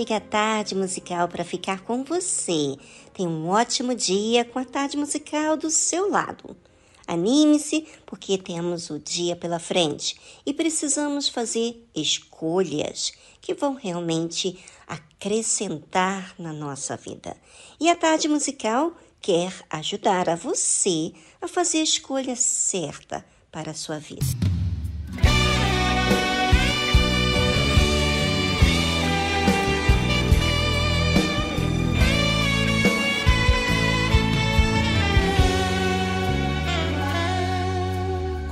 Chega 0.00 0.16
a 0.16 0.20
tarde 0.20 0.74
musical 0.74 1.28
para 1.28 1.44
ficar 1.44 1.80
com 1.82 2.02
você. 2.02 2.74
Tenha 3.12 3.28
um 3.28 3.50
ótimo 3.50 3.94
dia 3.94 4.46
com 4.46 4.58
a 4.58 4.64
tarde 4.64 4.96
musical 4.96 5.58
do 5.58 5.68
seu 5.68 6.10
lado. 6.10 6.56
Anime-se, 7.06 7.86
porque 8.06 8.38
temos 8.38 8.88
o 8.88 8.98
dia 8.98 9.36
pela 9.36 9.58
frente 9.58 10.18
e 10.46 10.54
precisamos 10.54 11.28
fazer 11.28 11.86
escolhas 11.94 13.12
que 13.42 13.52
vão 13.52 13.74
realmente 13.74 14.58
acrescentar 14.86 16.34
na 16.38 16.52
nossa 16.52 16.96
vida. 16.96 17.36
E 17.78 17.90
a 17.90 17.96
tarde 17.96 18.26
musical 18.26 18.94
quer 19.20 19.52
ajudar 19.68 20.30
a 20.30 20.34
você 20.34 21.12
a 21.42 21.48
fazer 21.48 21.80
a 21.80 21.82
escolha 21.82 22.36
certa 22.36 23.22
para 23.52 23.72
a 23.72 23.74
sua 23.74 23.98
vida. 23.98 24.59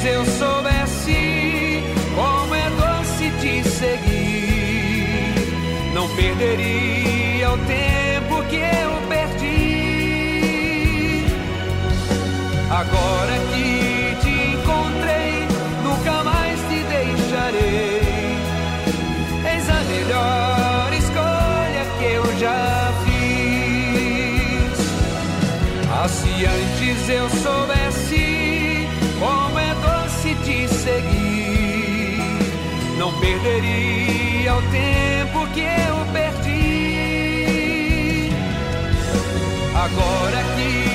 Antes 0.00 0.04
eu 0.04 0.24
soubesse 0.24 1.82
como 2.14 2.54
é 2.54 2.70
doce 2.70 3.30
te 3.40 3.62
seguir, 3.68 5.34
não 5.94 6.08
perderia 6.16 7.50
o 7.50 7.58
tempo 7.58 8.42
que 8.48 8.56
eu 8.56 8.90
perdi. 9.08 9.66
Agora 12.70 13.38
que 13.49 13.49
Não 33.10 33.18
perderia 33.18 34.54
o 34.54 34.62
tempo 34.70 35.44
que 35.52 35.62
eu 35.62 36.06
perdi. 36.12 37.50
Agora 39.74 40.44
que 40.54 40.89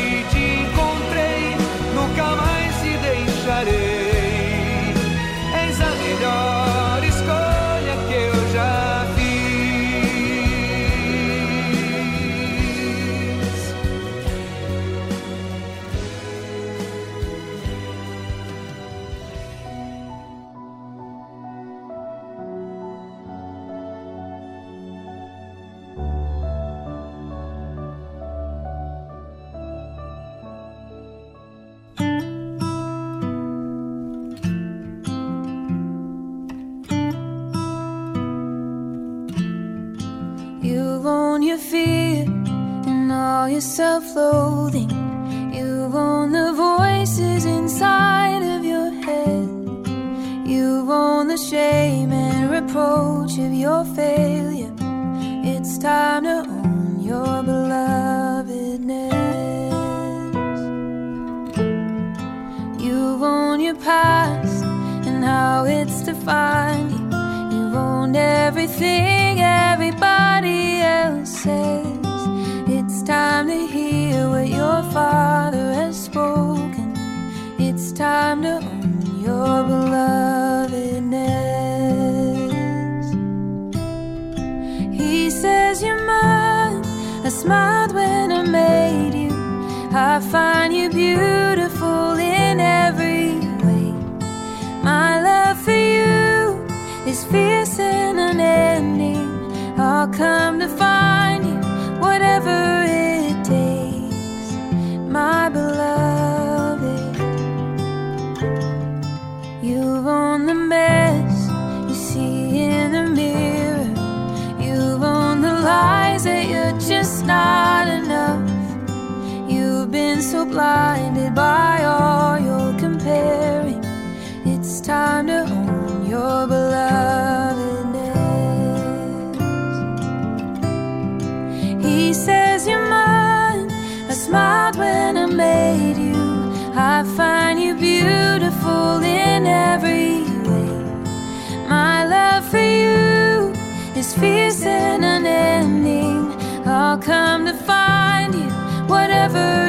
never 149.27 149.64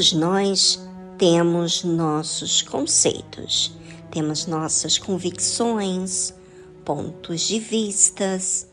Todos 0.00 0.14
nós 0.14 0.80
temos 1.18 1.84
nossos 1.84 2.62
conceitos, 2.62 3.70
temos 4.10 4.46
nossas 4.46 4.96
convicções, 4.96 6.32
pontos 6.86 7.42
de 7.42 7.58
vistas, 7.58 8.66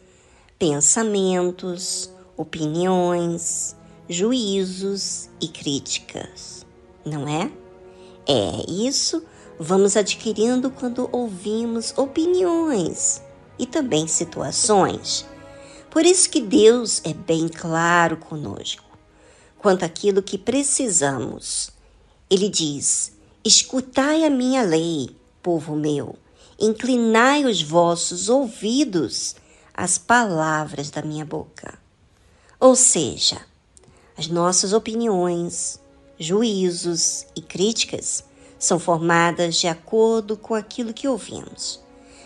pensamentos, 0.58 2.10
opiniões, 2.38 3.76
juízos 4.08 5.28
e 5.42 5.50
críticas, 5.50 6.66
não 7.06 7.28
é? 7.28 7.52
É 8.26 8.72
isso 8.72 9.22
vamos 9.60 9.98
adquirindo 9.98 10.72
quando 10.72 11.10
ouvimos 11.12 11.94
opiniões 11.98 13.22
e 13.60 13.66
também 13.66 14.08
situações. 14.08 15.26
Por 15.92 16.06
isso 16.06 16.30
que 16.30 16.40
Deus 16.40 17.02
é 17.04 17.14
bem 17.14 17.50
claro 17.50 18.16
conosco 18.16 18.87
quanto 19.58 19.84
àquilo 19.84 20.22
que 20.22 20.38
precisamos. 20.38 21.70
Ele 22.30 22.50
diz: 22.50 23.14
Escutai 23.44 24.24
a 24.26 24.30
minha 24.30 24.62
lei, 24.62 25.16
povo 25.42 25.76
meu, 25.76 26.16
inclinai 26.60 27.46
os 27.46 27.62
vossos 27.62 28.30
ouvidos 28.30 29.36
às 29.74 29.98
palavras 29.98 30.90
da 30.90 31.02
minha 31.02 31.24
boca. 31.24 31.78
Ou 32.60 32.76
seja, 32.76 33.40
as 34.18 34.28
nossas 34.28 34.74
opiniões, 34.74 35.80
juízos 36.20 37.26
e 37.36 37.42
críticas 37.42 38.24
são 38.58 38.80
formadas 38.80 39.56
de 39.56 39.68
acordo 39.68 40.36
com 40.36 40.56
aquilo 40.56 40.94
que 40.94 41.08
ouvimos. 41.08 41.80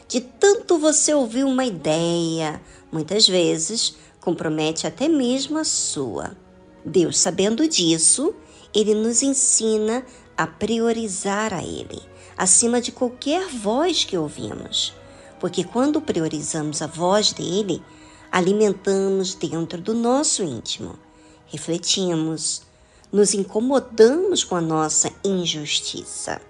De 0.08 0.22
tanto 0.22 0.78
você 0.78 1.14
ouvir 1.14 1.44
uma 1.44 1.66
ideia, 1.66 2.62
muitas 2.92 3.28
vezes 3.28 3.96
compromete 4.20 4.88
até 4.88 5.08
mesmo 5.08 5.58
a 5.58 5.64
sua. 5.64 6.36
Deus, 6.84 7.18
sabendo 7.18 7.68
disso, 7.68 8.34
ele 8.74 8.96
nos 8.96 9.22
ensina 9.22 10.06
a 10.38 10.48
priorizar 10.48 11.54
a 11.54 11.64
Ele, 11.64 12.02
acima 12.38 12.82
de 12.82 12.92
qualquer 12.92 13.48
voz 13.48 14.04
que 14.04 14.18
ouvimos. 14.18 14.94
Porque 15.40 15.64
quando 15.64 16.02
priorizamos 16.02 16.82
a 16.82 16.88
voz 16.88 17.34
dele, 17.34 17.84
alimentamos 18.32 19.34
dentro 19.34 19.82
do 19.82 19.94
nosso 19.94 20.44
íntimo, 20.44 20.98
refletimos, 21.48 22.62
nos 23.12 23.34
incomodamos 23.34 24.44
com 24.44 24.56
a 24.56 24.62
nossa 24.62 25.12
injustiça. 25.24 26.42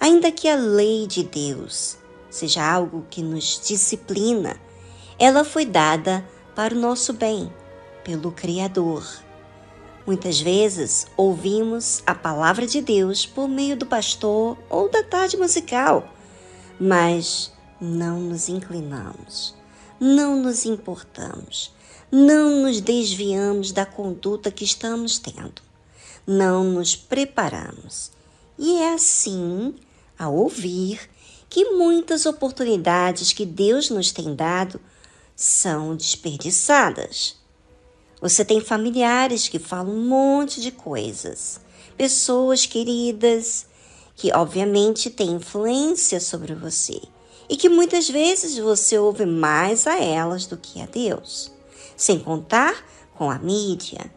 Ainda 0.00 0.32
que 0.32 0.48
a 0.48 0.56
lei 0.56 1.06
de 1.06 1.22
Deus 1.22 1.96
seja 2.28 2.68
algo 2.68 3.06
que 3.08 3.22
nos 3.22 3.60
disciplina, 3.64 4.60
ela 5.18 5.44
foi 5.44 5.64
dada 5.64 6.26
para 6.54 6.74
o 6.74 6.78
nosso 6.78 7.12
bem, 7.12 7.52
pelo 8.04 8.32
Criador. 8.32 9.25
Muitas 10.06 10.40
vezes 10.40 11.08
ouvimos 11.16 12.00
a 12.06 12.14
palavra 12.14 12.64
de 12.64 12.80
Deus 12.80 13.26
por 13.26 13.48
meio 13.48 13.76
do 13.76 13.84
pastor 13.84 14.56
ou 14.70 14.88
da 14.88 15.02
tarde 15.02 15.36
musical, 15.36 16.14
mas 16.78 17.52
não 17.80 18.20
nos 18.20 18.48
inclinamos, 18.48 19.52
não 19.98 20.40
nos 20.40 20.64
importamos, 20.64 21.74
não 22.10 22.62
nos 22.62 22.80
desviamos 22.80 23.72
da 23.72 23.84
conduta 23.84 24.48
que 24.52 24.64
estamos 24.64 25.18
tendo, 25.18 25.60
não 26.24 26.62
nos 26.62 26.94
preparamos. 26.94 28.12
E 28.56 28.78
é 28.78 28.94
assim, 28.94 29.74
a 30.16 30.28
ouvir, 30.28 31.00
que 31.50 31.72
muitas 31.72 32.26
oportunidades 32.26 33.32
que 33.32 33.44
Deus 33.44 33.90
nos 33.90 34.12
tem 34.12 34.36
dado 34.36 34.80
são 35.34 35.96
desperdiçadas. 35.96 37.44
Você 38.20 38.44
tem 38.44 38.60
familiares 38.60 39.48
que 39.48 39.58
falam 39.58 39.94
um 39.94 40.06
monte 40.06 40.60
de 40.60 40.70
coisas, 40.70 41.60
pessoas 41.96 42.64
queridas 42.64 43.66
que, 44.14 44.32
obviamente, 44.32 45.10
têm 45.10 45.32
influência 45.32 46.18
sobre 46.18 46.54
você 46.54 47.00
e 47.48 47.56
que 47.56 47.68
muitas 47.68 48.08
vezes 48.08 48.58
você 48.58 48.98
ouve 48.98 49.26
mais 49.26 49.86
a 49.86 50.02
elas 50.02 50.46
do 50.46 50.56
que 50.56 50.80
a 50.80 50.86
Deus. 50.86 51.52
Sem 51.96 52.18
contar 52.18 52.84
com 53.14 53.30
a 53.30 53.38
mídia, 53.38 54.10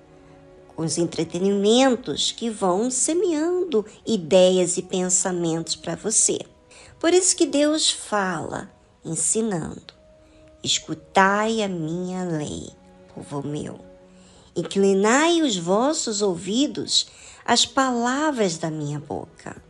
com 0.76 0.84
os 0.84 0.98
entretenimentos 0.98 2.32
que 2.32 2.50
vão 2.50 2.90
semeando 2.90 3.86
ideias 4.06 4.78
e 4.78 4.82
pensamentos 4.82 5.76
para 5.76 5.96
você. 5.96 6.40
Por 7.00 7.14
isso 7.14 7.36
que 7.36 7.46
Deus 7.46 7.90
fala, 7.90 8.70
ensinando: 9.04 9.94
escutai 10.64 11.62
a 11.62 11.68
minha 11.68 12.24
lei, 12.24 12.70
povo 13.14 13.46
meu. 13.46 13.89
Inclinai 14.56 15.42
os 15.42 15.58
vossos 15.58 16.22
ouvidos 16.22 17.08
às 17.46 17.66
palavras 17.66 18.58
da 18.58 18.70
minha 18.70 19.00
boca. 19.00 19.62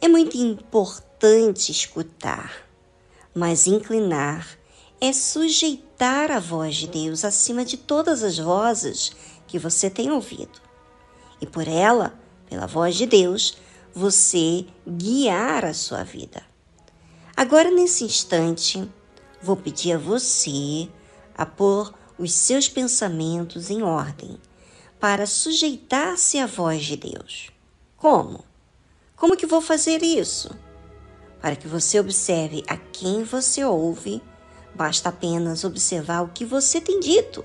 É 0.00 0.08
muito 0.08 0.36
importante 0.36 1.70
escutar, 1.70 2.66
mas 3.34 3.66
inclinar 3.66 4.58
é 5.00 5.12
sujeitar 5.12 6.30
a 6.30 6.38
voz 6.38 6.76
de 6.76 6.86
Deus 6.86 7.24
acima 7.24 7.64
de 7.64 7.76
todas 7.76 8.22
as 8.22 8.38
vozes 8.38 9.10
que 9.48 9.58
você 9.58 9.90
tem 9.90 10.12
ouvido. 10.12 10.60
E 11.40 11.46
por 11.46 11.66
ela, 11.66 12.14
pela 12.48 12.68
voz 12.68 12.94
de 12.94 13.04
Deus, 13.04 13.56
você 13.92 14.64
guiar 14.86 15.64
a 15.64 15.74
sua 15.74 16.04
vida. 16.04 16.42
Agora, 17.36 17.70
nesse 17.70 18.04
instante, 18.04 18.88
vou 19.42 19.56
pedir 19.56 19.94
a 19.94 19.98
você 19.98 20.88
a 21.36 21.44
pôr 21.44 21.92
os 22.18 22.32
seus 22.32 22.68
pensamentos 22.68 23.70
em 23.70 23.82
ordem 23.82 24.38
para 25.00 25.26
sujeitar-se 25.26 26.38
à 26.38 26.46
voz 26.46 26.84
de 26.84 26.96
Deus. 26.96 27.50
Como? 27.96 28.44
Como 29.16 29.36
que 29.36 29.46
vou 29.46 29.60
fazer 29.60 30.02
isso? 30.02 30.50
Para 31.40 31.56
que 31.56 31.66
você 31.66 31.98
observe 31.98 32.62
a 32.68 32.76
quem 32.76 33.24
você 33.24 33.64
ouve, 33.64 34.22
basta 34.74 35.08
apenas 35.08 35.64
observar 35.64 36.22
o 36.22 36.28
que 36.28 36.44
você 36.44 36.80
tem 36.80 37.00
dito. 37.00 37.44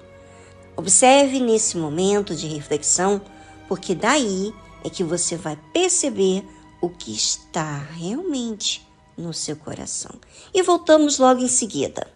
Observe 0.76 1.40
nesse 1.40 1.78
momento 1.78 2.36
de 2.36 2.48
reflexão, 2.48 3.20
porque 3.68 3.96
daí 3.96 4.54
é 4.84 4.90
que 4.90 5.04
você 5.04 5.36
vai 5.36 5.58
perceber 5.74 6.46
o 6.80 6.90
que 6.90 7.12
está 7.12 7.78
realmente 7.78 8.88
no 9.18 9.34
seu 9.34 9.56
coração. 9.56 10.12
E 10.54 10.62
voltamos 10.62 11.18
logo 11.18 11.42
em 11.42 11.48
seguida. 11.48 12.08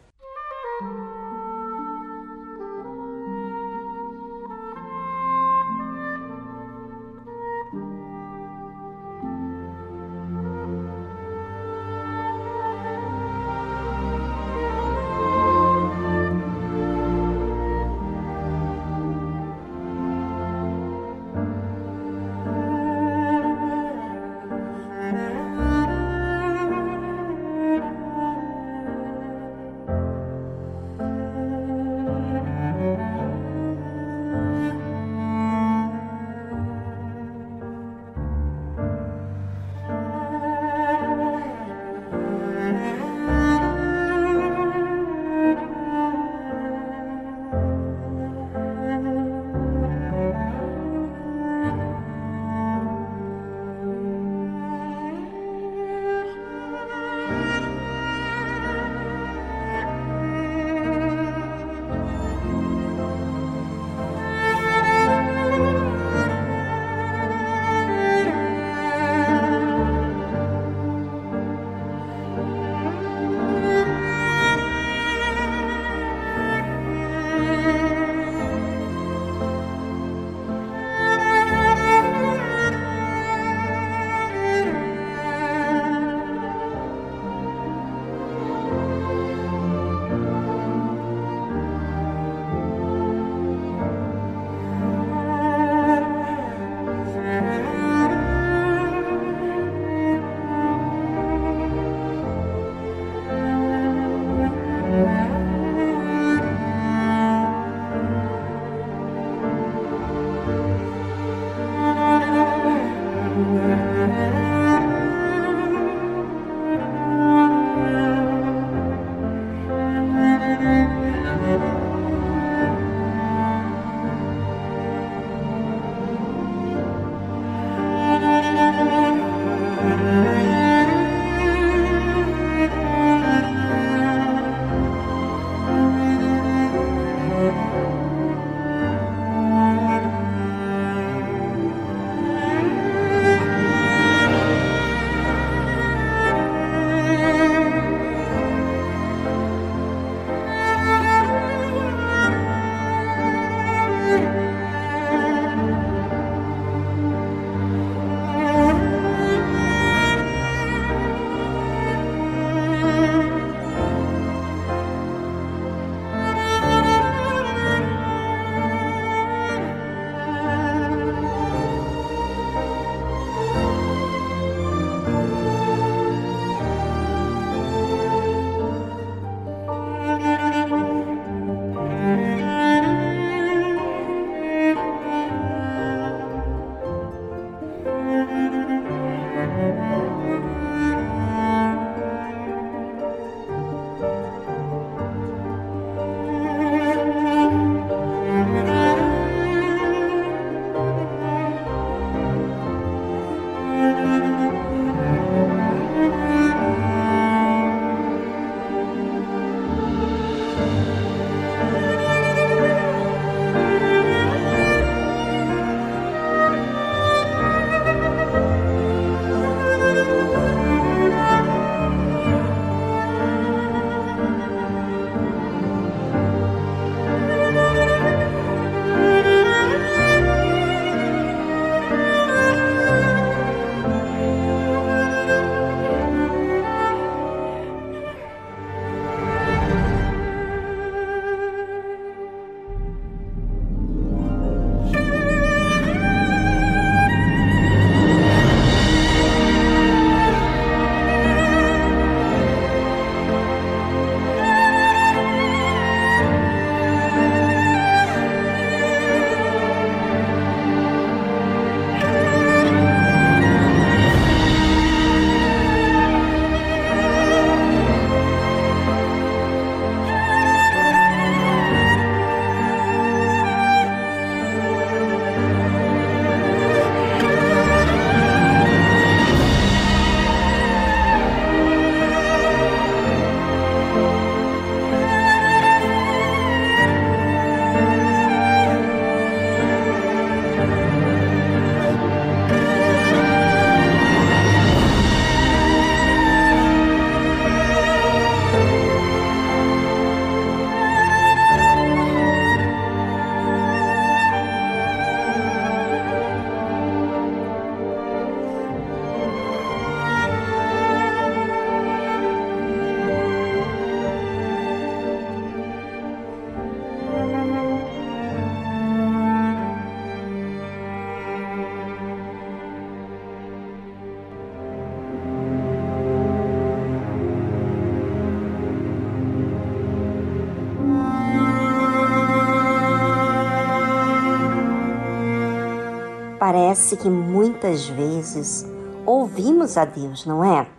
Parece 336.54 336.98
que 336.98 337.10
muitas 337.10 337.88
vezes 337.88 338.66
ouvimos 339.06 339.78
a 339.78 339.86
Deus, 339.86 340.26
não 340.26 340.44
é? 340.44 340.70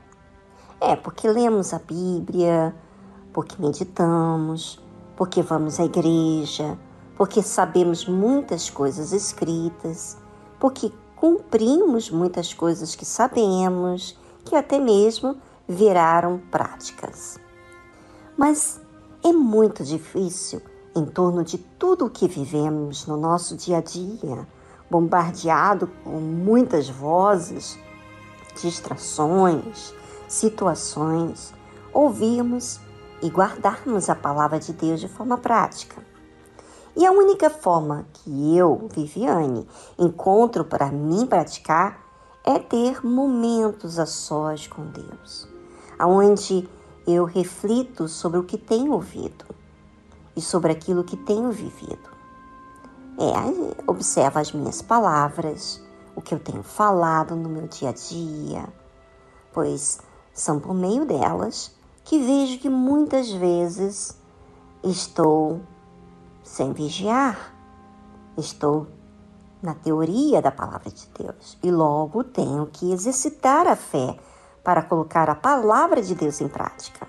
É 0.78 0.94
porque 0.94 1.26
lemos 1.26 1.72
a 1.72 1.78
Bíblia, 1.78 2.76
porque 3.32 3.56
meditamos, 3.58 4.78
porque 5.16 5.40
vamos 5.40 5.80
à 5.80 5.84
igreja, 5.86 6.78
porque 7.16 7.42
sabemos 7.42 8.06
muitas 8.06 8.68
coisas 8.68 9.14
escritas, 9.14 10.18
porque 10.60 10.92
cumprimos 11.16 12.10
muitas 12.10 12.52
coisas 12.52 12.94
que 12.94 13.06
sabemos, 13.06 14.14
que 14.44 14.54
até 14.54 14.78
mesmo 14.78 15.38
viraram 15.66 16.38
práticas. 16.50 17.40
Mas 18.36 18.78
é 19.24 19.32
muito 19.32 19.82
difícil, 19.82 20.60
em 20.94 21.06
torno 21.06 21.42
de 21.42 21.56
tudo 21.56 22.04
o 22.04 22.10
que 22.10 22.28
vivemos 22.28 23.06
no 23.06 23.16
nosso 23.16 23.56
dia 23.56 23.78
a 23.78 23.80
dia, 23.80 24.46
bombardeado 24.92 25.86
com 26.04 26.20
muitas 26.20 26.86
vozes, 26.86 27.78
distrações, 28.60 29.94
situações, 30.28 31.54
ouvirmos 31.94 32.78
e 33.22 33.30
guardarmos 33.30 34.10
a 34.10 34.14
palavra 34.14 34.60
de 34.60 34.74
Deus 34.74 35.00
de 35.00 35.08
forma 35.08 35.38
prática. 35.38 36.04
E 36.94 37.06
a 37.06 37.10
única 37.10 37.48
forma 37.48 38.04
que 38.12 38.54
eu, 38.54 38.86
Viviane, 38.94 39.66
encontro 39.98 40.62
para 40.62 40.92
mim 40.92 41.24
praticar 41.24 41.98
é 42.44 42.58
ter 42.58 43.02
momentos 43.02 43.98
a 43.98 44.04
sós 44.04 44.66
com 44.66 44.84
Deus, 44.88 45.48
aonde 45.98 46.68
eu 47.06 47.24
reflito 47.24 48.08
sobre 48.08 48.38
o 48.38 48.44
que 48.44 48.58
tenho 48.58 48.92
ouvido 48.92 49.46
e 50.36 50.42
sobre 50.42 50.70
aquilo 50.70 51.02
que 51.02 51.16
tenho 51.16 51.50
vivido. 51.50 52.11
É, 53.18 53.90
observo 53.90 54.38
as 54.38 54.52
minhas 54.52 54.80
palavras, 54.80 55.82
o 56.16 56.22
que 56.22 56.34
eu 56.34 56.38
tenho 56.38 56.62
falado 56.62 57.36
no 57.36 57.48
meu 57.48 57.66
dia 57.66 57.90
a 57.90 57.92
dia, 57.92 58.68
pois 59.52 60.00
são 60.32 60.58
por 60.58 60.74
meio 60.74 61.04
delas 61.04 61.74
que 62.04 62.18
vejo 62.18 62.58
que 62.58 62.68
muitas 62.68 63.30
vezes 63.30 64.16
estou 64.82 65.60
sem 66.42 66.72
vigiar, 66.72 67.54
estou 68.36 68.86
na 69.62 69.74
teoria 69.74 70.42
da 70.42 70.50
palavra 70.50 70.90
de 70.90 71.06
Deus 71.16 71.56
e 71.62 71.70
logo 71.70 72.24
tenho 72.24 72.66
que 72.66 72.92
exercitar 72.92 73.68
a 73.68 73.76
fé 73.76 74.18
para 74.64 74.82
colocar 74.82 75.30
a 75.30 75.34
palavra 75.34 76.02
de 76.02 76.14
Deus 76.14 76.40
em 76.40 76.48
prática. 76.48 77.06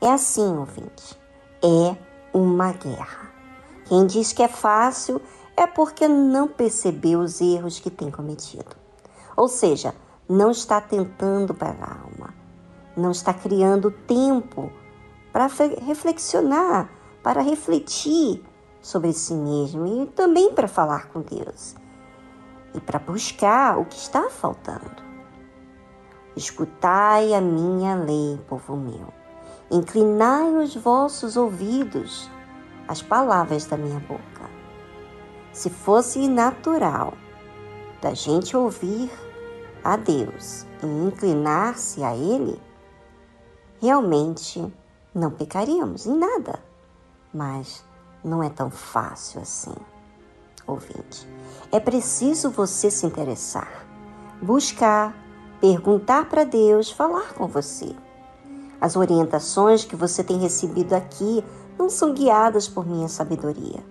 É 0.00 0.10
assim, 0.12 0.56
ouvinte, 0.56 1.18
é 1.62 1.96
uma 2.32 2.72
guerra. 2.72 3.29
Quem 3.90 4.06
diz 4.06 4.32
que 4.32 4.40
é 4.40 4.46
fácil 4.46 5.20
é 5.56 5.66
porque 5.66 6.06
não 6.06 6.46
percebeu 6.46 7.18
os 7.18 7.40
erros 7.40 7.80
que 7.80 7.90
tem 7.90 8.08
cometido. 8.08 8.76
Ou 9.36 9.48
seja, 9.48 9.92
não 10.28 10.52
está 10.52 10.80
tentando 10.80 11.52
para 11.52 11.70
a 11.72 12.02
alma, 12.04 12.32
não 12.96 13.10
está 13.10 13.34
criando 13.34 13.90
tempo 13.90 14.70
para 15.32 15.48
reflexionar, 15.48 16.88
para 17.20 17.42
refletir 17.42 18.44
sobre 18.80 19.12
si 19.12 19.34
mesmo 19.34 19.84
e 19.84 20.06
também 20.06 20.54
para 20.54 20.68
falar 20.68 21.08
com 21.08 21.20
Deus 21.22 21.74
e 22.72 22.80
para 22.80 23.00
buscar 23.00 23.76
o 23.76 23.86
que 23.86 23.96
está 23.96 24.30
faltando. 24.30 25.02
Escutai 26.36 27.34
a 27.34 27.40
minha 27.40 27.96
lei, 27.96 28.38
povo 28.48 28.76
meu. 28.76 29.12
Inclinai 29.68 30.54
os 30.54 30.76
vossos 30.76 31.36
ouvidos 31.36 32.30
às 32.90 33.00
palavras 33.00 33.66
da 33.66 33.76
minha 33.76 34.00
boca. 34.00 34.50
Se 35.52 35.70
fosse 35.70 36.26
natural 36.26 37.14
da 38.02 38.14
gente 38.14 38.56
ouvir 38.56 39.08
a 39.84 39.96
Deus 39.96 40.66
e 40.82 40.86
inclinar-se 40.86 42.02
a 42.02 42.16
Ele, 42.16 42.60
realmente 43.80 44.74
não 45.14 45.30
pecaríamos 45.30 46.04
em 46.04 46.18
nada. 46.18 46.58
Mas 47.32 47.84
não 48.24 48.42
é 48.42 48.50
tão 48.50 48.72
fácil 48.72 49.40
assim, 49.40 49.74
ouvinte. 50.66 51.28
É 51.70 51.78
preciso 51.78 52.50
você 52.50 52.90
se 52.90 53.06
interessar, 53.06 53.86
buscar, 54.42 55.14
perguntar 55.60 56.28
para 56.28 56.42
Deus, 56.42 56.90
falar 56.90 57.34
com 57.34 57.46
você. 57.46 57.94
As 58.80 58.96
orientações 58.96 59.84
que 59.84 59.94
você 59.94 60.24
tem 60.24 60.38
recebido 60.38 60.94
aqui 60.94 61.44
não 61.78 61.88
são 61.88 62.12
guiadas 62.12 62.68
por 62.68 62.86
minha 62.86 63.08
sabedoria, 63.08 63.84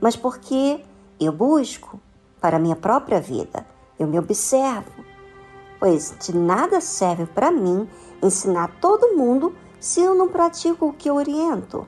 mas 0.00 0.16
porque 0.16 0.84
eu 1.20 1.32
busco 1.32 2.00
para 2.40 2.58
minha 2.58 2.76
própria 2.76 3.20
vida. 3.20 3.66
Eu 3.98 4.06
me 4.06 4.18
observo, 4.18 5.04
pois 5.78 6.14
de 6.20 6.36
nada 6.36 6.80
serve 6.80 7.26
para 7.26 7.50
mim 7.50 7.88
ensinar 8.22 8.78
todo 8.80 9.16
mundo 9.16 9.54
se 9.80 10.00
eu 10.00 10.14
não 10.14 10.28
pratico 10.28 10.86
o 10.86 10.92
que 10.92 11.08
eu 11.08 11.14
oriento. 11.14 11.86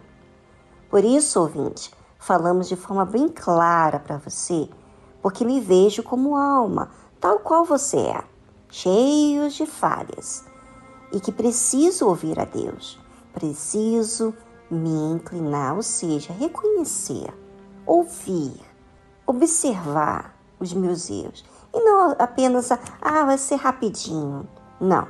Por 0.88 1.05
isso, 1.05 1.40
ouvinte, 1.40 1.90
falamos 2.18 2.68
de 2.68 2.77
forma 2.77 3.05
bem 3.05 3.29
clara 3.29 3.99
para 3.99 4.18
você, 4.18 4.68
porque 5.20 5.44
me 5.44 5.61
vejo 5.61 6.03
como 6.03 6.37
alma, 6.37 6.90
tal 7.20 7.40
qual 7.40 7.64
você 7.64 7.99
é, 7.99 8.25
cheios 8.70 9.55
de 9.55 9.66
falhas, 9.66 10.44
e 11.12 11.20
que 11.20 11.33
preciso 11.33 12.07
ouvir 12.07 12.38
a 12.38 12.44
Deus, 12.44 12.99
preciso 13.33 14.35
me 14.70 15.14
inclinar, 15.14 15.74
ou 15.74 15.83
seja, 15.83 16.33
reconhecer, 16.33 17.33
ouvir, 17.85 18.61
observar 19.26 20.35
os 20.59 20.72
meus 20.72 21.09
erros. 21.11 21.44
E 21.72 21.81
não 21.81 22.16
apenas, 22.18 22.70
ah, 22.72 23.24
vai 23.24 23.38
ser 23.38 23.57
rapidinho. 23.57 24.48
Não, 24.81 25.07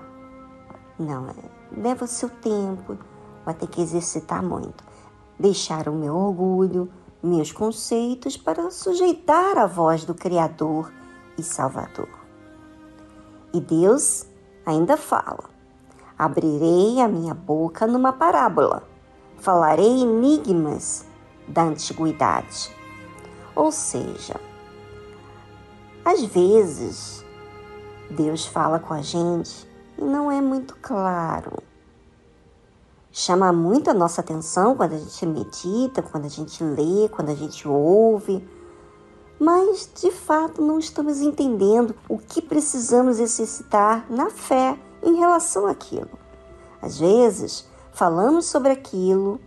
não, 0.99 1.29
é, 1.29 1.35
leva 1.77 2.05
o 2.05 2.09
seu 2.09 2.29
tempo, 2.29 2.99
vai 3.45 3.55
ter 3.55 3.67
que 3.67 3.81
exercitar 3.81 4.43
muito 4.43 4.85
deixar 5.39 5.89
o 5.89 5.93
meu 5.93 6.15
orgulho, 6.17 6.91
meus 7.23 7.53
conceitos 7.53 8.37
para 8.37 8.71
sujeitar 8.71 9.59
a 9.59 9.67
voz 9.67 10.05
do 10.05 10.15
Criador 10.15 10.93
e 11.39 11.43
Salvador. 11.43 12.09
E 13.53 13.61
Deus 13.61 14.27
ainda 14.65 14.97
fala: 14.97 15.45
abrirei 16.19 17.01
a 17.01 17.09
minha 17.09 17.35
boca 17.35 17.87
numa 17.87 18.13
parábola, 18.13 18.83
falarei 19.47 20.03
enigmas 20.03 21.07
da 21.47 21.63
antiguidade. 21.63 22.69
Ou 23.55 23.71
seja, 23.71 24.41
às 26.05 26.21
vezes 26.25 27.25
Deus 28.11 28.45
fala 28.45 28.81
com 28.81 28.93
a 28.93 29.03
gente 29.03 29.69
e 29.97 30.03
não 30.03 30.33
é 30.33 30.41
muito 30.41 30.75
claro 30.83 31.63
chama 33.13 33.51
muito 33.51 33.89
a 33.89 33.95
nossa 33.95 34.21
atenção 34.21 34.77
quando 34.77 34.93
a 34.93 34.99
gente 34.99 35.25
medita, 35.25 36.03
quando 36.03 36.27
a 36.27 36.29
gente 36.29 36.63
lê, 36.63 37.09
quando 37.09 37.31
a 37.31 37.35
gente 37.35 37.67
ouve, 37.67 38.47
mas 39.41 39.91
de 39.99 40.11
fato 40.11 40.61
não 40.61 40.79
estamos 40.79 41.23
entendendo 41.23 41.95
o 42.11 42.19
que 42.19 42.43
precisamos 42.43 43.19
exercitar 43.19 44.05
na 44.11 44.29
fé 44.29 44.79
em 45.03 45.15
relação 45.15 45.67
àquilo. 45.67 46.11
Às 46.83 46.99
vezes, 46.99 47.67
falamos 47.97 48.45
sobre 48.45 48.73
aquilo 48.73 49.41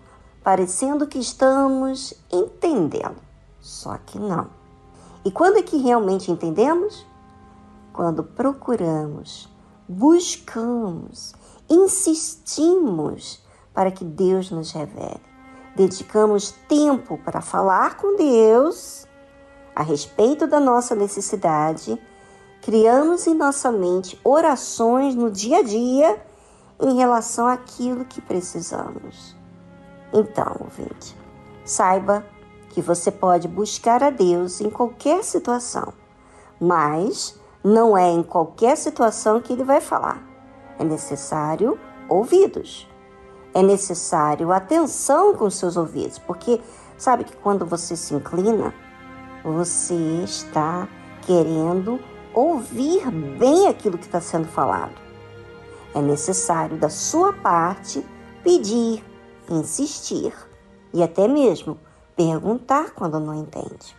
parecendo 0.44 1.06
que 1.06 1.20
estamos 1.20 2.16
entendendo, 2.32 3.22
só 3.62 3.96
que 4.00 4.18
não. 4.18 4.50
E 5.24 5.30
quando 5.30 5.60
é 5.60 5.62
que 5.62 5.78
realmente 5.78 6.32
entendemos? 6.32 7.06
Quando 7.94 8.24
procuramos, 8.24 9.48
buscamos, 9.88 11.36
insistimos 11.70 13.40
para 13.72 13.92
que 13.92 14.04
Deus 14.04 14.50
nos 14.50 14.72
revele. 14.72 15.22
Dedicamos 15.76 16.52
tempo 16.68 17.20
para 17.20 17.42
falar 17.42 17.98
com 17.98 18.16
Deus 18.16 19.06
a 19.76 19.84
respeito 19.84 20.48
da 20.48 20.60
nossa 20.60 20.96
necessidade, 20.96 22.02
criamos 22.64 23.28
em 23.28 23.36
nossa 23.36 23.72
mente 23.72 24.20
orações 24.24 25.14
no 25.14 25.30
dia 25.30 25.60
a 25.60 25.62
dia 25.62 26.29
em 26.82 26.96
relação 26.96 27.48
àquilo 27.48 28.06
que 28.06 28.22
precisamos. 28.22 29.36
Então, 30.14 30.56
ouvinte, 30.60 31.16
saiba 31.64 32.26
que 32.70 32.82
você 32.82 33.12
pode 33.12 33.48
buscar 33.48 34.04
a 34.04 34.10
Deus 34.10 34.62
em 34.62 34.70
qualquer 34.70 35.24
situação, 35.24 35.94
mas 36.60 37.40
não 37.64 37.98
é 37.98 38.10
em 38.10 38.24
qualquer 38.24 38.76
situação 38.78 39.42
que 39.42 39.54
Ele 39.54 39.64
vai 39.64 39.82
falar. 39.82 40.24
É 40.78 40.84
necessário 40.84 41.78
ouvidos 42.08 42.90
é 43.54 43.64
necessário 43.64 44.52
atenção 44.52 45.36
com 45.36 45.50
seus 45.50 45.76
ouvidos, 45.76 46.20
porque 46.20 46.62
sabe 46.98 47.24
que 47.24 47.36
quando 47.36 47.66
você 47.66 47.96
se 47.96 48.14
inclina, 48.14 48.74
você 49.44 49.96
está 50.24 50.88
querendo 51.24 52.00
ouvir 52.34 53.10
bem 53.38 53.68
aquilo 53.68 53.98
que 53.98 54.06
está 54.06 54.22
sendo 54.22 54.48
falado. 54.48 55.09
É 55.94 56.02
necessário 56.02 56.78
da 56.78 56.90
sua 56.90 57.34
parte 57.34 58.06
pedir, 58.44 59.04
insistir 59.50 60.34
e 60.94 61.02
até 61.02 61.28
mesmo 61.28 61.78
perguntar 62.16 62.92
quando 62.92 63.20
não 63.20 63.34
entende. 63.34 63.99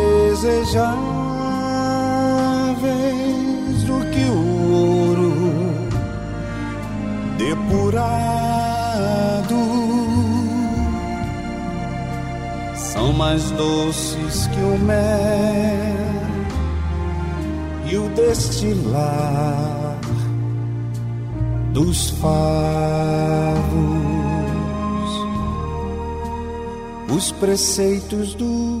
desejáveis 0.31 0.79
do 3.83 3.99
que 4.11 4.23
o 4.29 4.71
ouro 4.71 5.33
depurado. 7.37 8.31
São 12.75 13.11
mais 13.11 13.51
doces 13.51 14.47
que 14.47 14.61
o 14.61 14.79
mel 14.79 15.01
e 17.91 17.97
o 17.97 18.07
destilar 18.09 19.97
dos 21.73 22.11
favos. 22.11 22.71
Os 27.13 27.31
preceitos 27.33 28.33
do 28.33 28.80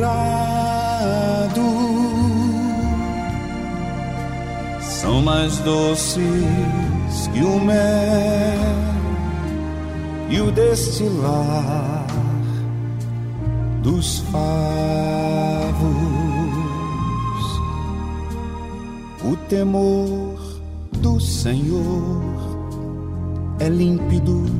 depurado. 0.00 1.60
São 4.80 5.22
mais 5.22 5.58
doces 5.58 6.22
que 7.32 7.42
o 7.42 7.60
mel 7.60 7.78
e 10.30 10.40
o 10.40 10.50
destilar 10.50 12.06
dos 13.82 14.20
favos. 14.30 14.80
O 19.24 19.36
temor 19.48 20.38
do 20.98 21.20
Senhor 21.20 22.22
é 23.58 23.68
límpido 23.68 24.59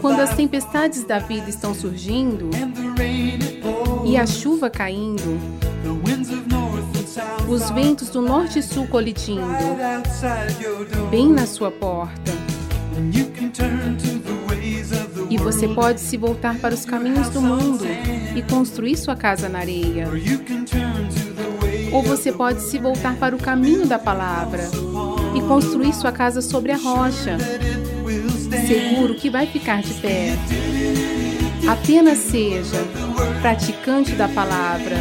Quando 0.00 0.20
as 0.20 0.34
tempestades 0.34 1.04
da 1.04 1.18
vida 1.18 1.48
estão 1.48 1.74
surgindo 1.74 2.50
e 4.04 4.16
a 4.16 4.26
chuva 4.26 4.70
caindo, 4.70 5.38
os 7.48 7.70
ventos 7.70 8.08
do 8.08 8.22
norte 8.22 8.60
e 8.60 8.62
sul 8.62 8.86
colidindo, 8.86 9.42
bem 11.10 11.28
na 11.28 11.46
sua 11.46 11.70
porta. 11.70 12.32
E 15.30 15.36
você 15.36 15.68
pode 15.68 16.00
se 16.00 16.16
voltar 16.16 16.58
para 16.58 16.74
os 16.74 16.84
caminhos 16.84 17.28
do 17.28 17.40
mundo 17.40 17.84
e 18.34 18.42
construir 18.42 18.96
sua 18.96 19.14
casa 19.14 19.48
na 19.48 19.58
areia. 19.58 20.08
Ou 21.92 22.02
você 22.02 22.32
pode 22.32 22.62
se 22.62 22.78
voltar 22.78 23.16
para 23.16 23.34
o 23.34 23.38
caminho 23.38 23.86
da 23.86 23.98
palavra 23.98 24.64
e 25.34 25.40
construir 25.42 25.92
sua 25.94 26.12
casa 26.12 26.40
sobre 26.40 26.72
a 26.72 26.76
rocha, 26.76 27.36
seguro 28.66 29.14
que 29.14 29.30
vai 29.30 29.46
ficar 29.46 29.82
de 29.82 29.94
pé. 29.94 30.36
Apenas 31.68 32.18
seja 32.18 32.78
praticante 33.40 34.12
da 34.12 34.28
palavra. 34.28 34.96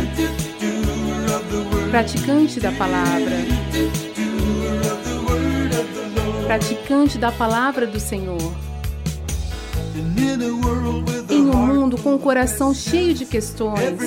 Praticante 1.89 2.59
da 2.59 2.71
palavra. 2.71 3.37
Praticante 6.45 7.17
da 7.17 7.31
palavra 7.31 7.87
do 7.87 7.99
Senhor. 7.99 8.53
Em 11.29 11.41
um 11.41 11.65
mundo 11.65 11.97
com 11.97 12.15
o 12.15 12.19
coração 12.19 12.73
cheio 12.73 13.13
de 13.13 13.25
questões, 13.25 13.97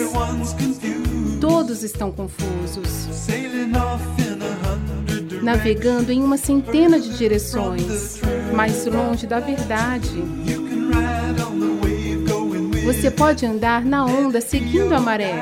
todos 1.41 1.83
estão 1.83 2.11
confusos, 2.11 3.09
navegando 5.43 6.13
em 6.13 6.23
uma 6.23 6.37
centena 6.37 6.99
de 6.99 7.17
direções, 7.17 8.21
mais 8.55 8.85
longe 8.87 9.27
da 9.27 9.41
verdade. 9.41 10.23
Você 12.85 13.11
pode 13.11 13.47
andar 13.47 13.85
na 13.85 14.05
onda 14.05 14.41
seguindo 14.41 14.93
a 14.95 15.01
maré 15.01 15.41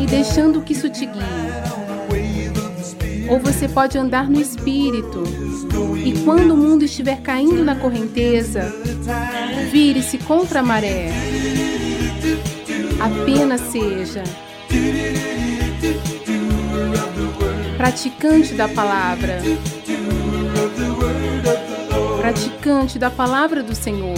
e 0.00 0.06
deixando 0.06 0.62
que 0.62 0.72
isso 0.72 0.88
te 0.88 1.06
guie. 1.06 1.22
Ou 3.28 3.38
você 3.38 3.68
pode 3.68 3.98
andar 3.98 4.30
no 4.30 4.40
espírito 4.40 5.22
e 6.04 6.24
quando 6.24 6.52
o 6.52 6.56
mundo 6.56 6.84
estiver 6.84 7.20
caindo 7.20 7.64
na 7.64 7.76
correnteza, 7.76 8.72
vire-se 9.70 10.18
contra 10.18 10.60
a 10.60 10.62
maré. 10.62 11.10
Apenas 13.00 13.60
seja 13.60 14.22
praticante 17.76 18.54
da 18.54 18.68
palavra, 18.68 19.40
praticante 22.28 22.98
da 22.98 23.08
palavra 23.08 23.62
do 23.62 23.74
Senhor. 23.74 24.14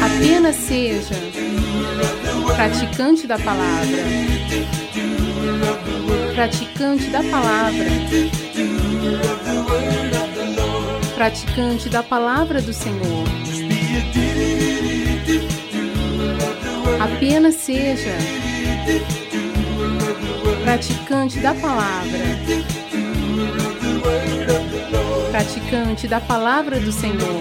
Apenas 0.00 0.54
seja 0.54 1.16
praticante 2.54 3.26
da 3.26 3.40
palavra, 3.40 4.04
praticante 6.36 7.10
da 7.10 7.24
palavra, 7.24 7.86
praticante 11.14 11.88
da 11.88 12.02
palavra 12.02 12.60
do 12.60 12.72
Senhor. 12.72 13.24
Apenas 17.00 17.54
seja 17.56 18.12
praticante 20.64 21.38
da 21.40 21.54
palavra, 21.54 22.18
praticante 25.30 26.08
da 26.08 26.20
palavra 26.20 26.80
do 26.80 26.90
Senhor, 26.90 27.40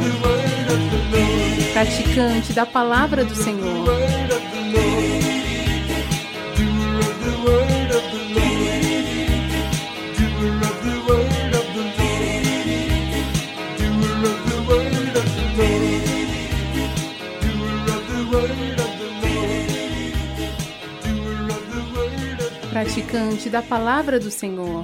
praticante 1.73 2.53
da 2.53 2.65
palavra 2.65 3.23
do 3.25 3.35
Senhor. 3.35 4.22
Praticante 22.83 23.49
da 23.49 23.61
palavra 23.61 24.19
do 24.19 24.29
Senhor. 24.29 24.83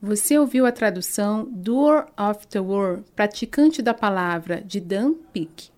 Você 0.00 0.38
ouviu 0.38 0.64
a 0.64 0.70
tradução 0.70 1.48
Doer 1.50 2.06
of 2.16 2.46
the 2.46 2.60
praticante 3.16 3.82
da 3.82 3.92
palavra, 3.92 4.62
de 4.62 4.78
Dan 4.78 5.14
Peake. 5.32 5.70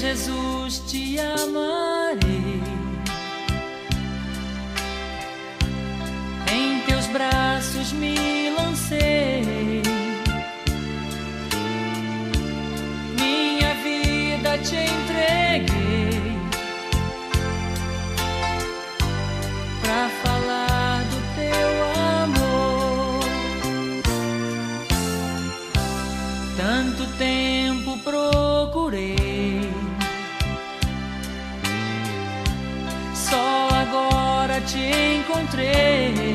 Jesus, 0.00 0.78
te 0.86 1.20
amarei. 1.20 1.79
Encontrei. 35.40 36.29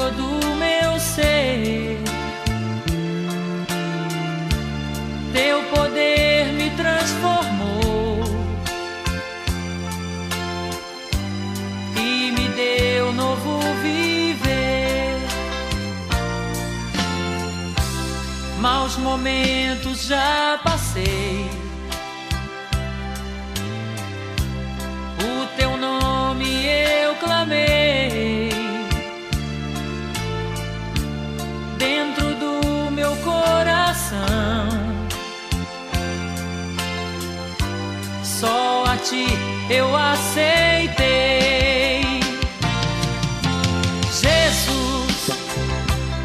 todo 0.00 0.56
meu 0.56 0.98
ser. 0.98 1.98
Teu 5.32 5.62
poder 5.74 6.46
me 6.54 6.70
transformou 6.70 8.24
e 11.96 12.32
me 12.32 12.48
deu 12.48 13.12
novo 13.12 13.60
viver. 13.82 15.20
Maus 18.58 18.96
momentos 18.96 20.06
já 20.06 20.58
passei. 20.64 21.59
eu 39.68 39.96
aceitei. 39.96 41.00
Jesus, 44.12 45.30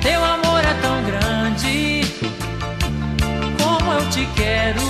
teu 0.01 0.23
amor 0.23 0.59
é 0.63 0.73
tão 0.81 1.03
grande, 1.03 2.01
como 3.61 3.91
eu 3.91 4.09
te 4.09 4.27
quero, 4.36 4.81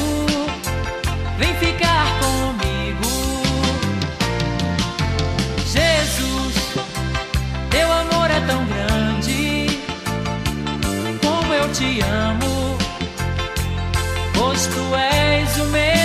vem 1.37 1.53
ficar 1.55 2.05
comigo. 2.19 3.07
Jesus, 5.65 6.55
teu 7.69 7.91
amor 7.91 8.29
é 8.29 8.41
tão 8.41 8.65
grande, 8.65 9.79
como 11.21 11.53
eu 11.53 11.71
te 11.71 12.01
amo, 12.01 12.77
pois 14.33 14.67
tu 14.67 14.95
és 14.95 15.57
o 15.59 15.65
meu. 15.67 16.04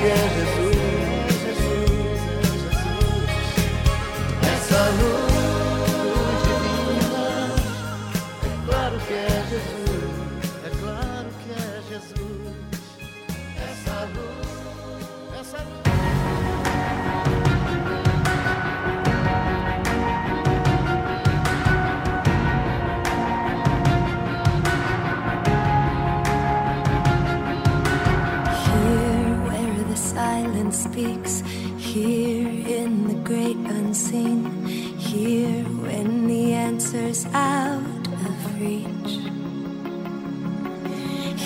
claro 0.00 0.39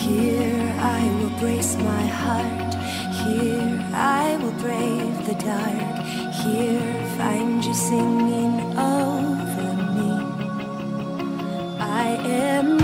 Here 0.04 0.74
I 0.80 1.02
will 1.18 1.34
brace 1.40 1.76
my 1.76 2.06
heart, 2.20 2.74
here 3.24 3.82
I 3.94 4.36
will 4.36 4.52
brave 4.60 5.24
the 5.24 5.34
dark, 5.34 6.04
here 6.44 7.16
find 7.16 7.64
you 7.64 7.72
singing 7.72 8.60
over 8.76 9.70
me. 9.96 10.10
I 11.80 12.18
am 12.26 12.83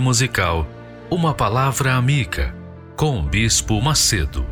Musical, 0.00 0.66
uma 1.10 1.34
palavra 1.34 1.94
amiga 1.94 2.54
com 2.96 3.18
o 3.18 3.22
Bispo 3.22 3.80
Macedo. 3.80 4.46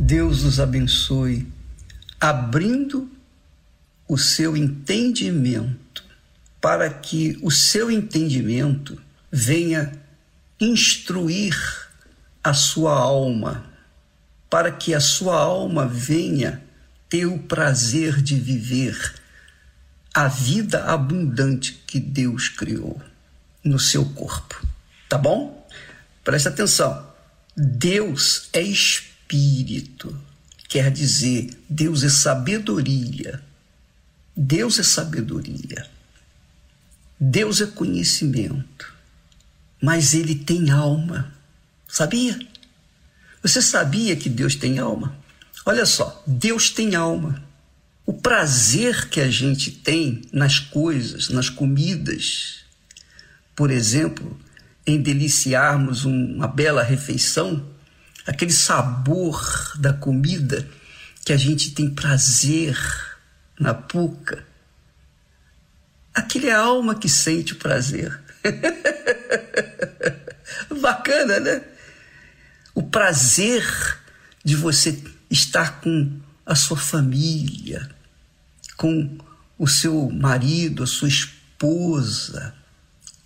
Deus 0.00 0.42
os 0.44 0.58
abençoe, 0.58 1.46
abrindo 2.20 3.08
o 4.08 4.18
seu 4.18 4.56
entendimento, 4.56 6.04
para 6.60 6.90
que 6.90 7.38
o 7.42 7.50
seu 7.50 7.90
entendimento 7.90 9.00
venha 9.30 9.92
instruir 10.60 11.56
a 12.42 12.54
sua 12.54 12.92
alma, 12.94 13.64
para 14.50 14.72
que 14.72 14.94
a 14.94 15.00
sua 15.00 15.36
alma 15.36 15.86
venha 15.86 16.63
ter 17.14 17.26
o 17.26 17.38
prazer 17.38 18.20
de 18.20 18.34
viver 18.34 19.14
a 20.12 20.26
vida 20.26 20.86
abundante 20.86 21.80
que 21.86 22.00
Deus 22.00 22.48
criou 22.48 23.00
no 23.62 23.78
seu 23.78 24.04
corpo. 24.04 24.66
Tá 25.08 25.16
bom? 25.16 25.64
Presta 26.24 26.48
atenção. 26.48 27.06
Deus 27.56 28.48
é 28.52 28.60
espírito, 28.60 30.20
quer 30.68 30.90
dizer, 30.90 31.50
Deus 31.70 32.02
é 32.02 32.08
sabedoria. 32.08 33.40
Deus 34.36 34.80
é 34.80 34.82
sabedoria. 34.82 35.88
Deus 37.20 37.60
é 37.60 37.66
conhecimento. 37.66 38.92
Mas 39.80 40.14
ele 40.14 40.34
tem 40.34 40.72
alma. 40.72 41.32
Sabia? 41.86 42.36
Você 43.40 43.62
sabia 43.62 44.16
que 44.16 44.28
Deus 44.28 44.56
tem 44.56 44.80
alma? 44.80 45.22
Olha 45.66 45.86
só, 45.86 46.22
Deus 46.26 46.70
tem 46.70 46.94
alma. 46.94 47.42
O 48.04 48.12
prazer 48.12 49.08
que 49.08 49.20
a 49.20 49.30
gente 49.30 49.70
tem 49.70 50.22
nas 50.30 50.58
coisas, 50.58 51.30
nas 51.30 51.48
comidas, 51.48 52.66
por 53.56 53.70
exemplo, 53.70 54.38
em 54.86 55.00
deliciarmos 55.00 56.04
uma 56.04 56.46
bela 56.46 56.82
refeição, 56.82 57.66
aquele 58.26 58.52
sabor 58.52 59.72
da 59.78 59.94
comida 59.94 60.68
que 61.24 61.32
a 61.32 61.36
gente 61.38 61.70
tem 61.70 61.88
prazer 61.88 62.78
na 63.58 63.72
boca, 63.72 64.44
aquele 66.12 66.48
é 66.48 66.52
a 66.52 66.60
alma 66.60 66.94
que 66.94 67.08
sente 67.08 67.54
o 67.54 67.56
prazer. 67.56 68.20
Bacana, 70.80 71.40
né? 71.40 71.62
O 72.74 72.82
prazer 72.82 73.64
de 74.44 74.54
você 74.54 74.92
estar 75.34 75.80
com 75.80 76.10
a 76.46 76.54
sua 76.54 76.76
família, 76.76 77.90
com 78.76 79.18
o 79.58 79.66
seu 79.66 80.08
marido, 80.10 80.82
a 80.82 80.86
sua 80.86 81.08
esposa, 81.08 82.54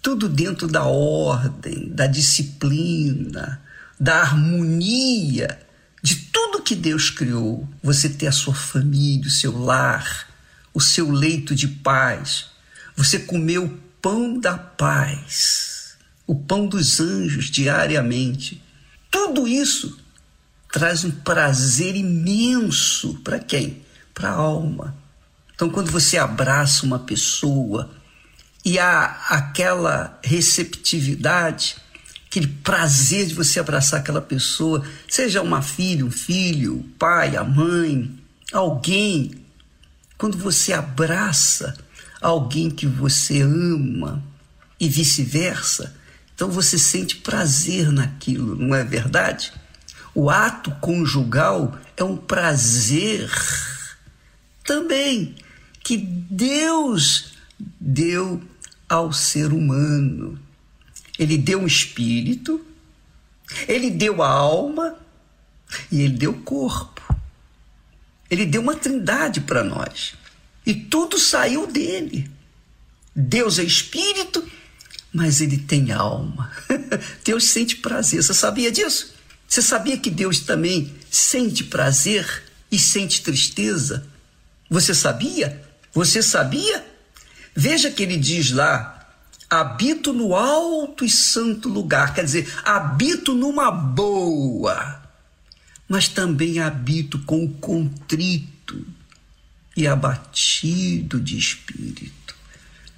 tudo 0.02 0.28
dentro 0.28 0.66
da 0.66 0.84
ordem, 0.84 1.88
da 1.90 2.06
disciplina, 2.06 3.61
da 4.00 4.20
harmonia, 4.20 5.59
de 6.02 6.16
tudo 6.16 6.62
que 6.62 6.74
Deus 6.74 7.11
criou. 7.11 7.68
Você 7.82 8.09
ter 8.09 8.28
a 8.28 8.32
sua 8.32 8.54
família, 8.54 9.26
o 9.26 9.30
seu 9.30 9.59
lar, 9.59 10.28
o 10.72 10.80
seu 10.80 11.11
leito 11.11 11.54
de 11.54 11.68
paz. 11.68 12.46
Você 12.96 13.18
comer 13.18 13.59
o 13.59 13.68
pão 14.00 14.38
da 14.38 14.56
paz, 14.56 15.96
o 16.26 16.34
pão 16.34 16.66
dos 16.66 17.00
anjos 17.00 17.50
diariamente. 17.50 18.62
Tudo 19.11 19.46
isso 19.46 19.98
traz 20.73 21.05
um 21.05 21.11
prazer 21.11 21.97
imenso 21.97 23.14
para 23.25 23.39
quem? 23.39 23.83
Para 24.14 24.31
a 24.31 24.35
alma. 24.35 24.95
Então, 25.55 25.69
quando 25.69 25.91
você 25.91 26.16
abraça 26.16 26.87
uma 26.87 26.99
pessoa 27.01 27.91
e 28.64 28.79
há 28.79 29.05
aquela 29.29 30.19
receptividade, 30.23 31.77
aquele 32.27 32.47
prazer 32.47 33.27
de 33.27 33.35
você 33.35 33.59
abraçar 33.59 34.01
aquela 34.01 34.21
pessoa, 34.21 34.85
seja 35.09 35.43
uma 35.43 35.62
filha, 35.62 36.05
um 36.05 36.11
filho, 36.11 36.77
o 36.77 36.85
pai, 36.99 37.37
a 37.37 37.43
mãe, 37.43 38.14
alguém, 38.53 39.45
quando 40.16 40.37
você 40.37 40.73
abraça 40.73 41.77
alguém 42.21 42.71
que 42.71 42.87
você 42.87 43.41
ama 43.41 44.23
e 44.79 44.89
vice-versa, 44.89 45.95
então 46.35 46.51
você 46.51 46.79
sente 46.79 47.16
prazer 47.16 47.91
naquilo, 47.91 48.55
não 48.55 48.75
é 48.75 48.85
verdade? 48.85 49.53
O 50.14 50.30
ato 50.30 50.70
conjugal 50.80 51.78
é 51.96 52.02
um 52.02 52.16
prazer 52.16 53.30
também 54.64 55.36
que 55.82 55.96
Deus 55.96 57.32
deu 57.80 58.42
ao 58.88 59.12
ser 59.12 59.52
humano. 59.52 60.38
Ele 61.18 61.36
deu 61.36 61.61
um 61.61 61.66
espírito, 61.66 62.64
ele 63.66 63.90
deu 63.90 64.22
a 64.22 64.28
alma 64.28 64.96
e 65.90 66.02
ele 66.02 66.14
deu 66.14 66.32
o 66.32 66.42
corpo. 66.42 67.02
Ele 68.30 68.44
deu 68.44 68.61
uma 68.61 68.76
trindade 68.76 69.40
para 69.40 69.64
nós. 69.64 70.14
E 70.64 70.74
tudo 70.74 71.18
saiu 71.18 71.66
dele. 71.66 72.30
Deus 73.16 73.59
é 73.59 73.64
espírito, 73.64 74.46
mas 75.12 75.40
ele 75.40 75.56
tem 75.56 75.90
alma. 75.92 76.52
Deus 77.24 77.50
sente 77.50 77.76
prazer. 77.76 78.22
Você 78.22 78.34
sabia 78.34 78.70
disso? 78.70 79.18
Você 79.49 79.62
sabia 79.62 79.96
que 79.96 80.11
Deus 80.11 80.40
também 80.40 80.94
sente 81.11 81.64
prazer 81.64 82.44
e 82.70 82.78
sente 82.78 83.22
tristeza? 83.22 84.07
Você 84.68 84.94
sabia? 84.94 85.64
Você 85.94 86.22
sabia? 86.22 86.86
Veja 87.57 87.90
que 87.90 88.03
ele 88.03 88.18
diz 88.18 88.51
lá: 88.51 89.09
habito 89.49 90.12
no 90.12 90.36
alto 90.36 91.03
e 91.03 91.09
santo 91.09 91.70
lugar, 91.70 92.12
quer 92.12 92.24
dizer, 92.24 92.53
habito 92.62 93.34
numa 93.34 93.70
boa, 93.70 95.03
mas 95.88 96.09
também 96.09 96.61
habito 96.61 97.18
com 97.20 97.49
contrito 97.49 98.86
e 99.74 99.86
abatido 99.86 101.18
de 101.18 101.38
espírito, 101.38 102.34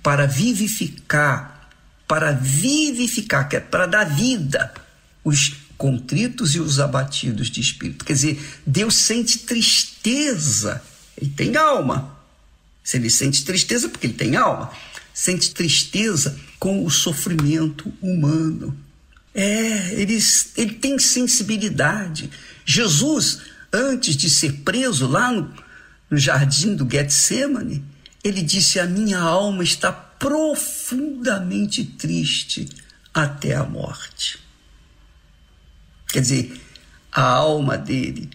para 0.02 0.26
vivificar, 0.26 1.70
para 2.08 2.32
vivificar, 2.32 3.48
que 3.48 3.54
é 3.54 3.60
para 3.60 3.86
dar 3.86 4.04
vida 4.04 4.74
os 5.22 5.59
contritos 5.80 6.54
e 6.54 6.60
os 6.60 6.78
abatidos 6.78 7.48
de 7.48 7.58
espírito. 7.58 8.04
Quer 8.04 8.12
dizer, 8.12 8.38
Deus 8.66 8.94
sente 8.96 9.38
tristeza, 9.38 10.82
ele 11.16 11.30
tem 11.30 11.56
alma. 11.56 12.18
Se 12.84 12.98
ele 12.98 13.08
sente 13.08 13.46
tristeza, 13.46 13.88
porque 13.88 14.06
ele 14.06 14.12
tem 14.12 14.36
alma, 14.36 14.70
sente 15.14 15.54
tristeza 15.54 16.38
com 16.58 16.84
o 16.84 16.90
sofrimento 16.90 17.90
humano. 18.02 18.76
É, 19.34 19.94
ele, 19.94 20.18
ele 20.54 20.74
tem 20.74 20.98
sensibilidade. 20.98 22.30
Jesus, 22.66 23.38
antes 23.72 24.14
de 24.18 24.28
ser 24.28 24.60
preso 24.60 25.06
lá 25.06 25.32
no, 25.32 25.50
no 26.10 26.18
jardim 26.18 26.76
do 26.76 26.86
Getsemane, 26.86 27.82
ele 28.22 28.42
disse: 28.42 28.78
A 28.78 28.84
minha 28.84 29.18
alma 29.18 29.64
está 29.64 29.90
profundamente 29.90 31.84
triste 31.84 32.68
até 33.14 33.56
a 33.56 33.64
morte. 33.64 34.49
Quer 36.12 36.20
dizer, 36.20 36.60
a 37.12 37.22
alma 37.22 37.76
dele 37.76 38.30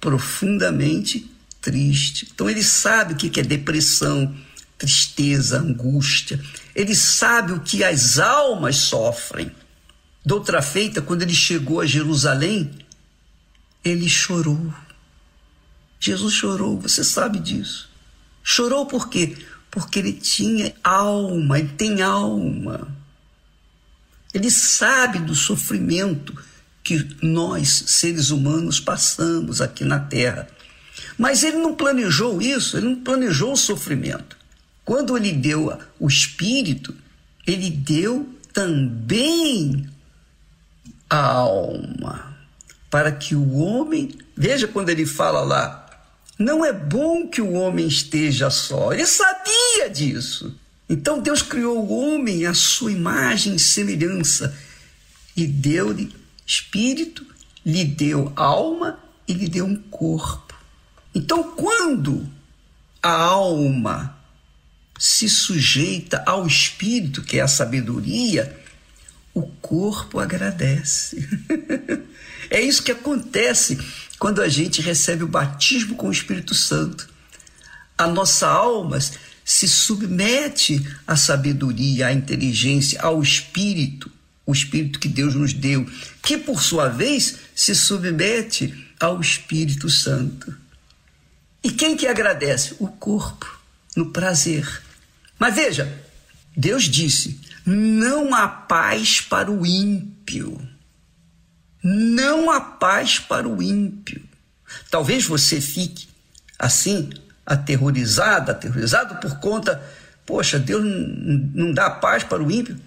profundamente 0.00 1.30
triste. 1.60 2.28
Então 2.32 2.48
ele 2.48 2.62
sabe 2.62 3.12
o 3.12 3.16
que 3.16 3.38
é 3.38 3.42
depressão, 3.42 4.34
tristeza, 4.78 5.58
angústia. 5.58 6.42
Ele 6.74 6.94
sabe 6.94 7.52
o 7.52 7.60
que 7.60 7.84
as 7.84 8.18
almas 8.18 8.76
sofrem. 8.76 9.50
Doutra 10.24 10.62
feita, 10.62 11.02
quando 11.02 11.22
ele 11.22 11.34
chegou 11.34 11.80
a 11.80 11.86
Jerusalém, 11.86 12.70
ele 13.84 14.08
chorou. 14.08 14.72
Jesus 15.98 16.32
chorou, 16.32 16.78
você 16.80 17.04
sabe 17.04 17.38
disso. 17.38 17.90
Chorou 18.42 18.86
por 18.86 19.08
quê? 19.08 19.36
Porque 19.70 19.98
ele 19.98 20.14
tinha 20.14 20.74
alma, 20.82 21.58
ele 21.58 21.68
tem 21.68 22.00
alma. 22.00 22.88
Ele 24.32 24.50
sabe 24.50 25.18
do 25.18 25.34
sofrimento 25.34 26.34
que 26.82 27.16
nós, 27.22 27.84
seres 27.86 28.30
humanos, 28.30 28.80
passamos 28.80 29.60
aqui 29.60 29.84
na 29.84 29.98
Terra. 29.98 30.48
Mas 31.18 31.42
ele 31.42 31.58
não 31.58 31.74
planejou 31.74 32.40
isso, 32.40 32.76
ele 32.76 32.88
não 32.88 32.96
planejou 32.96 33.52
o 33.52 33.56
sofrimento. 33.56 34.36
Quando 34.84 35.16
ele 35.16 35.32
deu 35.32 35.78
o 35.98 36.08
Espírito, 36.08 36.94
ele 37.46 37.70
deu 37.70 38.28
também 38.52 39.88
a 41.08 41.26
alma, 41.26 42.36
para 42.88 43.12
que 43.12 43.34
o 43.34 43.54
homem, 43.54 44.16
veja 44.36 44.66
quando 44.66 44.88
ele 44.88 45.06
fala 45.06 45.42
lá, 45.42 45.86
não 46.38 46.64
é 46.64 46.72
bom 46.72 47.28
que 47.28 47.42
o 47.42 47.52
homem 47.52 47.86
esteja 47.86 48.48
só. 48.48 48.92
Ele 48.92 49.06
sabia 49.06 49.90
disso. 49.90 50.56
Então 50.88 51.20
Deus 51.20 51.42
criou 51.42 51.78
o 51.78 51.92
homem 51.92 52.46
à 52.46 52.54
sua 52.54 52.90
imagem 52.90 53.54
e 53.54 53.58
semelhança 53.58 54.56
e 55.36 55.46
deu-lhe 55.46 56.12
espírito, 56.50 57.24
lhe 57.64 57.84
deu 57.84 58.32
alma 58.34 58.98
e 59.28 59.32
lhe 59.32 59.48
deu 59.48 59.64
um 59.64 59.76
corpo. 59.76 60.52
Então, 61.14 61.52
quando 61.52 62.28
a 63.00 63.12
alma 63.12 64.18
se 64.98 65.28
sujeita 65.28 66.24
ao 66.26 66.46
espírito, 66.46 67.22
que 67.22 67.38
é 67.38 67.40
a 67.40 67.48
sabedoria, 67.48 68.58
o 69.32 69.42
corpo 69.42 70.18
agradece. 70.18 71.24
é 72.50 72.60
isso 72.60 72.82
que 72.82 72.90
acontece 72.90 73.78
quando 74.18 74.42
a 74.42 74.48
gente 74.48 74.82
recebe 74.82 75.22
o 75.22 75.28
batismo 75.28 75.94
com 75.94 76.08
o 76.08 76.12
Espírito 76.12 76.54
Santo. 76.54 77.08
A 77.96 78.08
nossa 78.08 78.48
alma 78.48 78.98
se 79.44 79.68
submete 79.68 80.84
à 81.06 81.14
sabedoria, 81.14 82.08
à 82.08 82.12
inteligência, 82.12 83.00
ao 83.00 83.22
espírito 83.22 84.10
o 84.46 84.52
Espírito 84.52 84.98
que 84.98 85.08
Deus 85.08 85.34
nos 85.34 85.52
deu, 85.52 85.86
que 86.22 86.36
por 86.36 86.62
sua 86.62 86.88
vez 86.88 87.36
se 87.54 87.74
submete 87.74 88.86
ao 88.98 89.20
Espírito 89.20 89.88
Santo. 89.88 90.56
E 91.62 91.70
quem 91.70 91.96
que 91.96 92.06
agradece? 92.06 92.74
O 92.78 92.88
corpo, 92.88 93.60
no 93.96 94.10
prazer. 94.10 94.82
Mas 95.38 95.54
veja, 95.54 96.02
Deus 96.56 96.84
disse: 96.84 97.40
não 97.64 98.34
há 98.34 98.48
paz 98.48 99.20
para 99.20 99.50
o 99.50 99.64
ímpio. 99.66 100.60
Não 101.82 102.50
há 102.50 102.60
paz 102.60 103.18
para 103.18 103.48
o 103.48 103.62
ímpio. 103.62 104.22
Talvez 104.90 105.24
você 105.24 105.60
fique 105.60 106.08
assim, 106.58 107.10
aterrorizado, 107.44 108.50
aterrorizado 108.50 109.16
por 109.16 109.40
conta, 109.40 109.82
poxa, 110.26 110.58
Deus 110.58 110.84
não 111.54 111.72
dá 111.72 111.88
paz 111.90 112.22
para 112.22 112.42
o 112.42 112.50
ímpio. 112.50 112.78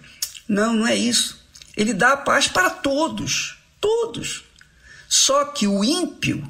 Não, 0.47 0.74
não 0.74 0.88
é 0.88 0.95
isso. 0.95 1.42
Ele 1.76 1.93
dá 1.93 2.13
a 2.13 2.17
paz 2.17 2.47
para 2.47 2.69
todos, 2.69 3.57
todos. 3.80 4.43
Só 5.07 5.45
que 5.45 5.67
o 5.67 5.84
ímpio, 5.84 6.47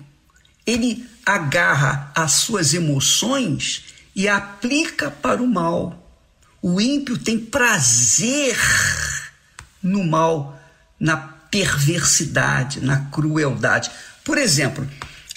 ele 0.65 1.07
agarra 1.25 2.11
as 2.15 2.33
suas 2.33 2.73
emoções 2.73 3.83
e 4.15 4.27
aplica 4.27 5.09
para 5.09 5.41
o 5.41 5.47
mal. 5.47 5.99
O 6.61 6.79
ímpio 6.79 7.17
tem 7.17 7.39
prazer 7.39 8.57
no 9.81 10.03
mal, 10.03 10.59
na 10.99 11.17
perversidade, 11.17 12.79
na 12.81 13.05
crueldade. 13.11 13.91
Por 14.23 14.37
exemplo, 14.37 14.89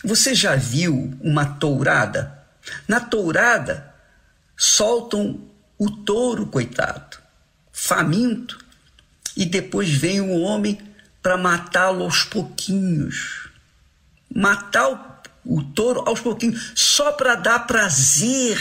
você 0.04 0.34
já 0.34 0.54
viu 0.54 1.16
uma 1.20 1.44
tourada? 1.44 2.44
Na 2.86 3.00
tourada, 3.00 3.92
soltam 4.56 5.40
o 5.78 5.90
touro, 5.90 6.46
coitado, 6.46 7.18
faminto, 7.72 8.58
e 9.36 9.44
depois 9.44 9.90
vem 9.90 10.20
o 10.20 10.40
homem 10.40 10.78
para 11.22 11.36
matá-lo 11.36 12.04
aos 12.04 12.24
pouquinhos. 12.24 13.48
Matar 14.34 15.22
o, 15.44 15.58
o 15.58 15.62
touro 15.62 16.02
aos 16.06 16.20
pouquinhos, 16.20 16.72
só 16.74 17.12
para 17.12 17.34
dar 17.34 17.66
prazer 17.66 18.58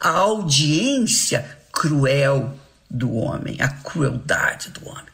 à 0.00 0.08
audiência 0.10 1.58
cruel 1.72 2.58
do 2.88 3.12
homem, 3.12 3.60
à 3.60 3.68
crueldade 3.68 4.70
do 4.70 4.88
homem. 4.88 5.04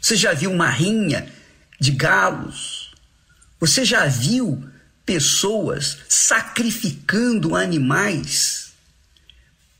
Você 0.00 0.16
já 0.16 0.32
viu 0.32 0.52
uma 0.52 0.68
rinha 0.68 1.26
de 1.80 1.90
galos? 1.90 2.92
Você 3.58 3.84
já 3.84 4.06
viu 4.06 4.62
pessoas 5.04 5.98
sacrificando 6.08 7.56
animais, 7.56 8.72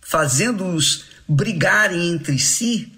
fazendo-os 0.00 1.04
brigarem 1.28 2.10
entre 2.10 2.38
si? 2.38 2.92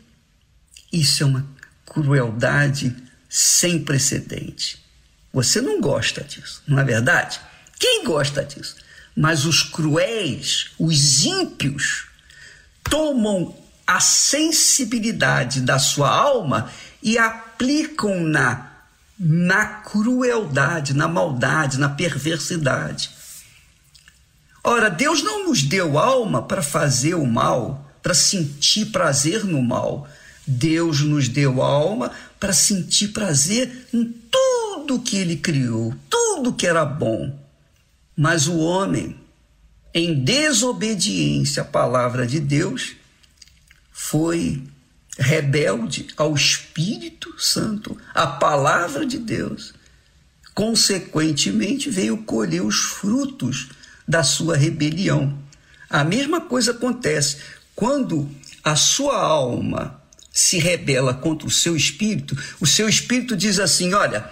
Isso 0.92 1.22
é 1.22 1.26
uma 1.26 1.55
crueldade 1.96 2.94
sem 3.26 3.82
precedente. 3.82 4.84
Você 5.32 5.62
não 5.62 5.80
gosta 5.80 6.22
disso, 6.22 6.62
não 6.68 6.78
é 6.78 6.84
verdade? 6.84 7.40
Quem 7.78 8.04
gosta 8.04 8.44
disso? 8.44 8.76
Mas 9.16 9.46
os 9.46 9.62
cruéis, 9.62 10.72
os 10.78 11.24
ímpios, 11.24 12.08
tomam 12.84 13.56
a 13.86 13.98
sensibilidade 13.98 15.62
da 15.62 15.78
sua 15.78 16.10
alma 16.10 16.70
e 17.02 17.16
aplicam-na 17.16 18.72
na 19.18 19.64
crueldade, 19.64 20.92
na 20.92 21.08
maldade, 21.08 21.78
na 21.78 21.88
perversidade. 21.88 23.10
Ora, 24.62 24.90
Deus 24.90 25.22
não 25.22 25.48
nos 25.48 25.62
deu 25.62 25.98
alma 25.98 26.42
para 26.42 26.62
fazer 26.62 27.14
o 27.14 27.26
mal, 27.26 27.90
para 28.02 28.12
sentir 28.12 28.86
prazer 28.86 29.44
no 29.44 29.62
mal. 29.62 30.06
Deus 30.46 31.00
nos 31.00 31.28
deu 31.28 31.60
alma 31.60 32.12
para 32.38 32.52
sentir 32.52 33.08
prazer 33.08 33.88
em 33.92 34.14
tudo 34.30 35.00
que 35.00 35.16
ele 35.16 35.36
criou, 35.36 35.94
tudo 36.08 36.52
que 36.52 36.66
era 36.66 36.84
bom. 36.84 37.36
Mas 38.16 38.46
o 38.46 38.56
homem, 38.58 39.18
em 39.92 40.22
desobediência 40.22 41.62
à 41.62 41.64
palavra 41.64 42.26
de 42.26 42.38
Deus, 42.38 42.94
foi 43.90 44.62
rebelde 45.18 46.08
ao 46.16 46.34
Espírito 46.34 47.34
Santo, 47.38 47.96
à 48.14 48.26
palavra 48.26 49.04
de 49.04 49.18
Deus. 49.18 49.74
Consequentemente, 50.54 51.90
veio 51.90 52.18
colher 52.18 52.62
os 52.62 52.76
frutos 52.76 53.68
da 54.06 54.22
sua 54.22 54.56
rebelião. 54.56 55.38
A 55.90 56.04
mesma 56.04 56.40
coisa 56.40 56.70
acontece 56.70 57.38
quando 57.74 58.30
a 58.62 58.76
sua 58.76 59.16
alma 59.16 59.95
se 60.36 60.58
rebela 60.58 61.14
contra 61.14 61.48
o 61.48 61.50
seu 61.50 61.74
espírito, 61.74 62.36
o 62.60 62.66
seu 62.66 62.86
espírito 62.86 63.34
diz 63.34 63.58
assim: 63.58 63.94
olha, 63.94 64.30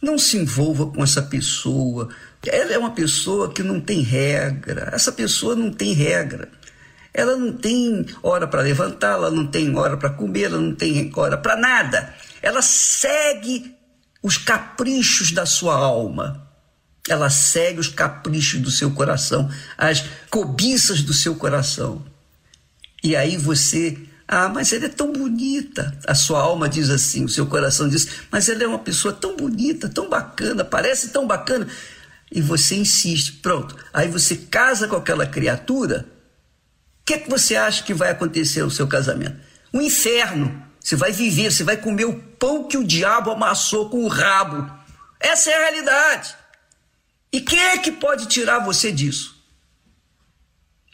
não 0.00 0.18
se 0.18 0.36
envolva 0.36 0.86
com 0.88 1.02
essa 1.02 1.22
pessoa. 1.22 2.10
Ela 2.46 2.74
é 2.74 2.78
uma 2.78 2.90
pessoa 2.90 3.50
que 3.50 3.62
não 3.62 3.80
tem 3.80 4.02
regra. 4.02 4.90
Essa 4.92 5.10
pessoa 5.10 5.56
não 5.56 5.72
tem 5.72 5.94
regra. 5.94 6.50
Ela 7.14 7.36
não 7.36 7.54
tem 7.54 8.04
hora 8.22 8.46
para 8.46 8.60
levantar, 8.60 9.14
ela 9.14 9.30
não 9.30 9.46
tem 9.46 9.74
hora 9.74 9.96
para 9.96 10.10
comer, 10.10 10.44
ela 10.44 10.60
não 10.60 10.74
tem 10.74 11.10
hora 11.16 11.38
para 11.38 11.56
nada. 11.56 12.14
Ela 12.42 12.60
segue 12.60 13.74
os 14.22 14.36
caprichos 14.36 15.32
da 15.32 15.46
sua 15.46 15.74
alma. 15.74 16.46
Ela 17.08 17.30
segue 17.30 17.80
os 17.80 17.88
caprichos 17.88 18.60
do 18.60 18.70
seu 18.70 18.90
coração, 18.90 19.50
as 19.78 20.04
cobiças 20.28 21.02
do 21.02 21.14
seu 21.14 21.34
coração. 21.34 22.04
E 23.02 23.16
aí 23.16 23.38
você, 23.38 23.98
ah, 24.32 24.48
mas 24.48 24.72
ela 24.72 24.84
é 24.84 24.88
tão 24.88 25.12
bonita. 25.12 25.92
A 26.06 26.14
sua 26.14 26.40
alma 26.40 26.68
diz 26.68 26.88
assim, 26.88 27.24
o 27.24 27.28
seu 27.28 27.48
coração 27.48 27.88
diz, 27.88 28.06
mas 28.30 28.48
ela 28.48 28.62
é 28.62 28.66
uma 28.68 28.78
pessoa 28.78 29.12
tão 29.12 29.36
bonita, 29.36 29.88
tão 29.88 30.08
bacana, 30.08 30.64
parece 30.64 31.08
tão 31.08 31.26
bacana. 31.26 31.66
E 32.30 32.40
você 32.40 32.76
insiste, 32.76 33.32
pronto. 33.42 33.76
Aí 33.92 34.06
você 34.06 34.36
casa 34.36 34.86
com 34.86 34.94
aquela 34.94 35.26
criatura. 35.26 36.06
O 37.00 37.06
que, 37.06 37.14
é 37.14 37.18
que 37.18 37.28
você 37.28 37.56
acha 37.56 37.82
que 37.82 37.92
vai 37.92 38.10
acontecer 38.10 38.62
no 38.62 38.70
seu 38.70 38.86
casamento? 38.86 39.36
Um 39.74 39.80
inferno. 39.80 40.64
Você 40.78 40.94
vai 40.94 41.10
viver, 41.10 41.50
você 41.50 41.64
vai 41.64 41.76
comer 41.76 42.04
o 42.04 42.20
pão 42.38 42.68
que 42.68 42.78
o 42.78 42.86
diabo 42.86 43.32
amassou 43.32 43.90
com 43.90 44.04
o 44.04 44.08
rabo. 44.08 44.70
Essa 45.18 45.50
é 45.50 45.54
a 45.54 45.70
realidade. 45.70 46.36
E 47.32 47.40
quem 47.40 47.58
é 47.58 47.78
que 47.78 47.90
pode 47.90 48.26
tirar 48.26 48.60
você 48.60 48.92
disso? 48.92 49.34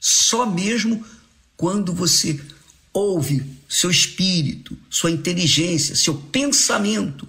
Só 0.01 0.47
mesmo 0.47 1.05
quando 1.55 1.93
você 1.93 2.41
ouve 2.97 3.61
seu 3.68 3.90
espírito, 3.90 4.78
sua 4.88 5.11
inteligência, 5.11 5.94
seu 5.94 6.14
pensamento, 6.14 7.28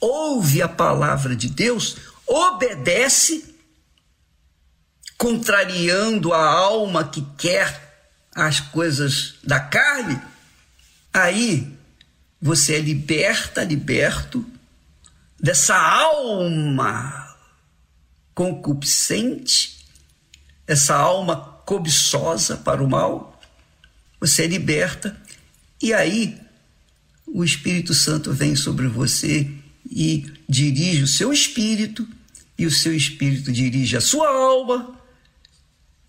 ouve 0.00 0.62
a 0.62 0.68
palavra 0.68 1.34
de 1.34 1.48
Deus, 1.48 1.96
obedece, 2.24 3.56
contrariando 5.18 6.32
a 6.32 6.48
alma 6.48 7.02
que 7.08 7.26
quer 7.36 8.06
as 8.32 8.60
coisas 8.60 9.34
da 9.42 9.58
carne, 9.58 10.20
aí 11.12 11.76
você 12.40 12.76
é 12.76 12.78
liberta, 12.78 13.64
liberto 13.64 14.46
dessa 15.40 15.76
alma 15.76 17.36
concupiscente, 18.32 19.84
essa 20.68 20.94
alma 20.94 21.36
cobiçosa 21.66 22.56
para 22.56 22.80
o 22.80 22.88
mal. 22.88 23.29
Você 24.20 24.42
é 24.42 24.46
liberta 24.46 25.16
e 25.82 25.94
aí 25.94 26.38
o 27.26 27.42
Espírito 27.42 27.94
Santo 27.94 28.32
vem 28.32 28.54
sobre 28.54 28.86
você 28.86 29.50
e 29.90 30.30
dirige 30.48 31.02
o 31.02 31.06
seu 31.06 31.32
espírito, 31.32 32.06
e 32.58 32.66
o 32.66 32.70
seu 32.70 32.94
espírito 32.94 33.50
dirige 33.50 33.96
a 33.96 34.00
sua 34.00 34.28
alma, 34.28 34.94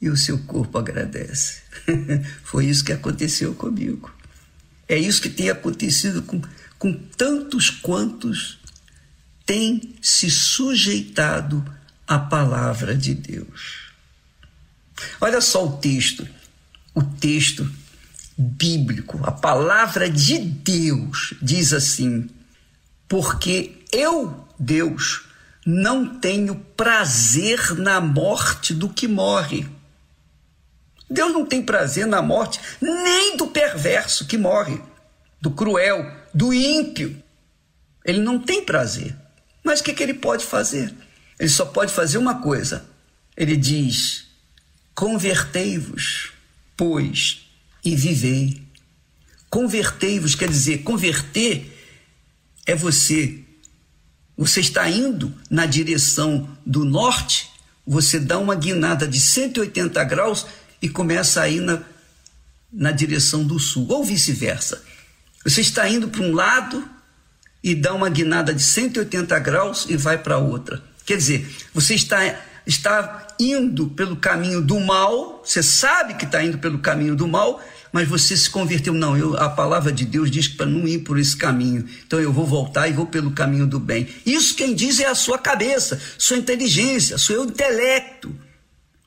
e 0.01 0.09
o 0.09 0.17
seu 0.17 0.37
corpo 0.39 0.77
agradece. 0.77 1.61
Foi 2.43 2.65
isso 2.65 2.83
que 2.83 2.91
aconteceu 2.91 3.53
comigo. 3.53 4.13
É 4.87 4.97
isso 4.97 5.21
que 5.21 5.29
tem 5.29 5.49
acontecido 5.49 6.23
com, 6.23 6.41
com 6.77 6.93
tantos 6.93 7.69
quantos 7.69 8.59
têm 9.45 9.95
se 10.01 10.29
sujeitado 10.29 11.63
à 12.07 12.19
palavra 12.19 12.95
de 12.95 13.13
Deus. 13.13 13.91
Olha 15.19 15.39
só 15.39 15.65
o 15.65 15.77
texto, 15.77 16.27
o 16.93 17.01
texto 17.01 17.69
bíblico, 18.41 19.19
a 19.23 19.31
palavra 19.31 20.09
de 20.09 20.37
Deus 20.37 21.33
diz 21.41 21.73
assim: 21.73 22.29
porque 23.07 23.83
eu, 23.91 24.47
Deus, 24.57 25.23
não 25.65 26.19
tenho 26.19 26.55
prazer 26.75 27.75
na 27.77 28.01
morte 28.01 28.73
do 28.73 28.89
que 28.89 29.07
morre 29.07 29.67
Deus 31.11 31.33
não 31.33 31.45
tem 31.45 31.61
prazer 31.61 32.07
na 32.07 32.21
morte 32.21 32.59
nem 32.79 33.35
do 33.35 33.47
perverso 33.47 34.25
que 34.25 34.37
morre, 34.37 34.81
do 35.41 35.51
cruel, 35.51 36.09
do 36.33 36.53
ímpio. 36.53 37.21
Ele 38.05 38.21
não 38.21 38.39
tem 38.39 38.63
prazer. 38.63 39.13
Mas 39.61 39.81
o 39.81 39.83
que, 39.83 39.93
que 39.93 40.01
ele 40.01 40.13
pode 40.13 40.45
fazer? 40.45 40.93
Ele 41.37 41.49
só 41.49 41.65
pode 41.65 41.91
fazer 41.91 42.17
uma 42.17 42.41
coisa. 42.41 42.85
Ele 43.35 43.57
diz: 43.57 44.27
convertei-vos, 44.95 46.31
pois, 46.77 47.45
e 47.83 47.95
vivei. 47.95 48.61
Convertei-vos 49.49 50.35
quer 50.35 50.49
dizer, 50.49 50.79
converter 50.79 51.77
é 52.65 52.75
você. 52.75 53.39
Você 54.37 54.61
está 54.61 54.89
indo 54.89 55.33
na 55.49 55.65
direção 55.65 56.49
do 56.65 56.85
norte, 56.85 57.49
você 57.85 58.19
dá 58.19 58.39
uma 58.39 58.55
guinada 58.55 59.07
de 59.07 59.19
180 59.19 60.03
graus 60.05 60.45
e 60.81 60.89
começa 60.89 61.41
a 61.41 61.49
ir 61.49 61.59
na, 61.59 61.83
na 62.71 62.91
direção 62.91 63.43
do 63.43 63.59
sul, 63.59 63.87
ou 63.89 64.03
vice-versa. 64.03 64.81
Você 65.43 65.61
está 65.61 65.87
indo 65.89 66.07
para 66.07 66.21
um 66.21 66.33
lado 66.33 66.87
e 67.63 67.75
dá 67.75 67.93
uma 67.93 68.09
guinada 68.09 68.53
de 68.53 68.61
180 68.61 69.37
graus 69.39 69.85
e 69.89 69.97
vai 69.97 70.17
para 70.17 70.37
outra. 70.37 70.81
Quer 71.05 71.17
dizer, 71.17 71.55
você 71.73 71.95
está, 71.95 72.39
está 72.65 73.27
indo 73.39 73.87
pelo 73.89 74.15
caminho 74.15 74.61
do 74.61 74.79
mal, 74.79 75.43
você 75.43 75.61
sabe 75.61 76.13
que 76.15 76.25
está 76.25 76.43
indo 76.43 76.57
pelo 76.57 76.79
caminho 76.79 77.15
do 77.15 77.27
mal, 77.27 77.61
mas 77.91 78.07
você 78.07 78.35
se 78.35 78.49
converteu. 78.49 78.93
Não, 78.93 79.17
eu, 79.17 79.37
a 79.37 79.49
palavra 79.49 79.91
de 79.91 80.05
Deus 80.05 80.31
diz 80.31 80.47
para 80.47 80.65
não 80.65 80.87
ir 80.87 80.99
por 80.99 81.19
esse 81.19 81.35
caminho. 81.35 81.85
Então 82.05 82.19
eu 82.19 82.31
vou 82.31 82.45
voltar 82.45 82.87
e 82.87 82.93
vou 82.93 83.05
pelo 83.05 83.31
caminho 83.31 83.67
do 83.67 83.79
bem. 83.79 84.07
Isso 84.25 84.55
quem 84.55 84.73
diz 84.73 84.99
é 84.99 85.07
a 85.07 85.15
sua 85.15 85.37
cabeça, 85.37 85.99
sua 86.17 86.37
inteligência, 86.37 87.17
seu 87.17 87.43
intelecto 87.45 88.33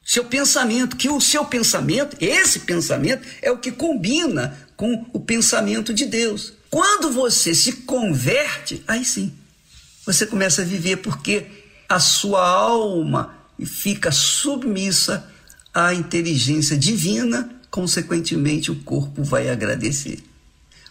seu 0.05 0.25
pensamento, 0.25 0.97
que 0.97 1.09
o 1.09 1.21
seu 1.21 1.47
pensamento, 1.47 2.17
esse 2.21 2.61
pensamento, 2.61 3.27
é 3.41 3.51
o 3.51 3.57
que 3.57 3.73
combina 3.73 4.57
com 4.77 5.07
o 5.13 5.19
pensamento 5.19 5.95
de 5.95 6.05
Deus. 6.05 6.53
Quando 6.69 7.11
você 7.11 7.55
se 7.55 7.73
converte, 7.73 8.83
aí 8.87 9.05
sim, 9.05 9.33
você 10.05 10.27
começa 10.27 10.61
a 10.61 10.65
viver 10.65 10.99
porque 10.99 11.47
a 11.89 11.99
sua 11.99 12.47
alma 12.47 13.35
fica 13.65 14.13
submissa 14.13 15.31
à 15.73 15.95
inteligência 15.95 16.77
divina, 16.77 17.54
consequentemente 17.75 18.71
o 18.71 18.77
corpo 18.77 19.25
vai 19.25 19.51
agradecer. 19.51 20.23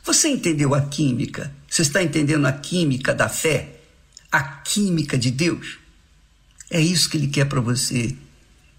Você 0.04 0.28
entendeu 0.28 0.76
a 0.76 0.82
química? 0.82 1.50
Você 1.66 1.82
está 1.82 2.04
entendendo 2.04 2.46
a 2.46 2.52
química 2.52 3.14
da 3.14 3.30
fé? 3.30 3.80
A 4.30 4.44
química 4.44 5.18
de 5.18 5.32
Deus? 5.32 5.78
É 6.70 6.82
isso 6.82 7.10
que 7.10 7.16
ele 7.16 7.28
quer 7.28 7.46
para 7.46 7.62
você. 7.62 8.14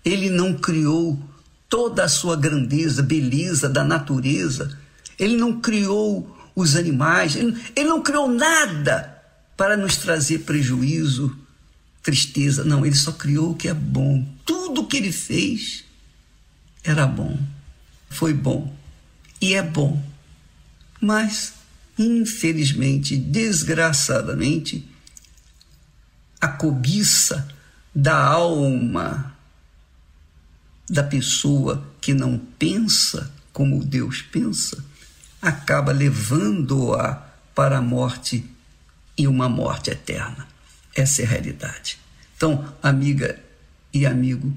Ele 0.05 0.29
não 0.29 0.53
criou 0.53 1.19
toda 1.67 2.05
a 2.05 2.09
sua 2.09 2.37
grandeza, 2.37 3.03
beleza 3.03 3.71
da 3.71 3.83
natureza. 3.83 4.79
Ele 5.19 5.39
não 5.39 5.59
criou 5.59 6.31
os 6.55 6.77
animais. 6.77 7.35
Ele, 7.37 7.89
não 7.89 8.03
criou 8.03 8.29
nada 8.29 9.19
para 9.57 9.79
nos 9.79 9.97
trazer 9.97 10.41
prejuízo, 10.41 11.35
tristeza. 12.03 12.65
Não, 12.65 12.85
ele 12.85 12.97
só 12.97 13.13
criou 13.13 13.53
o 13.53 13.57
que 13.57 13.67
é 13.67 13.73
bom. 13.73 14.23
Tudo 14.45 14.87
que 14.87 14.99
ele 14.99 15.11
fez 15.11 15.85
era 16.85 17.07
bom. 17.07 17.54
Foi 18.15 18.33
bom. 18.33 18.73
E 19.41 19.55
é 19.55 19.63
bom. 19.63 20.01
Mas, 21.01 21.55
infelizmente, 21.99 23.17
desgraçadamente, 23.17 24.89
a 26.41 26.47
cobiça 26.47 27.49
da 27.93 28.17
alma 28.17 29.37
da 30.89 31.03
pessoa 31.03 31.85
que 32.01 32.15
não 32.15 32.39
pensa 32.39 33.33
como 33.53 33.85
Deus 33.85 34.23
pensa, 34.23 34.85
acaba 35.43 35.91
levando-a 35.91 37.15
para 37.53 37.79
a 37.79 37.83
morte 37.83 38.49
e 39.19 39.27
uma 39.27 39.49
morte 39.49 39.91
eterna. 39.91 40.47
Essa 40.95 41.23
é 41.23 41.25
a 41.25 41.29
realidade. 41.29 41.99
Então, 42.37 42.73
amiga 42.81 43.43
e 43.93 44.07
amigo, 44.07 44.57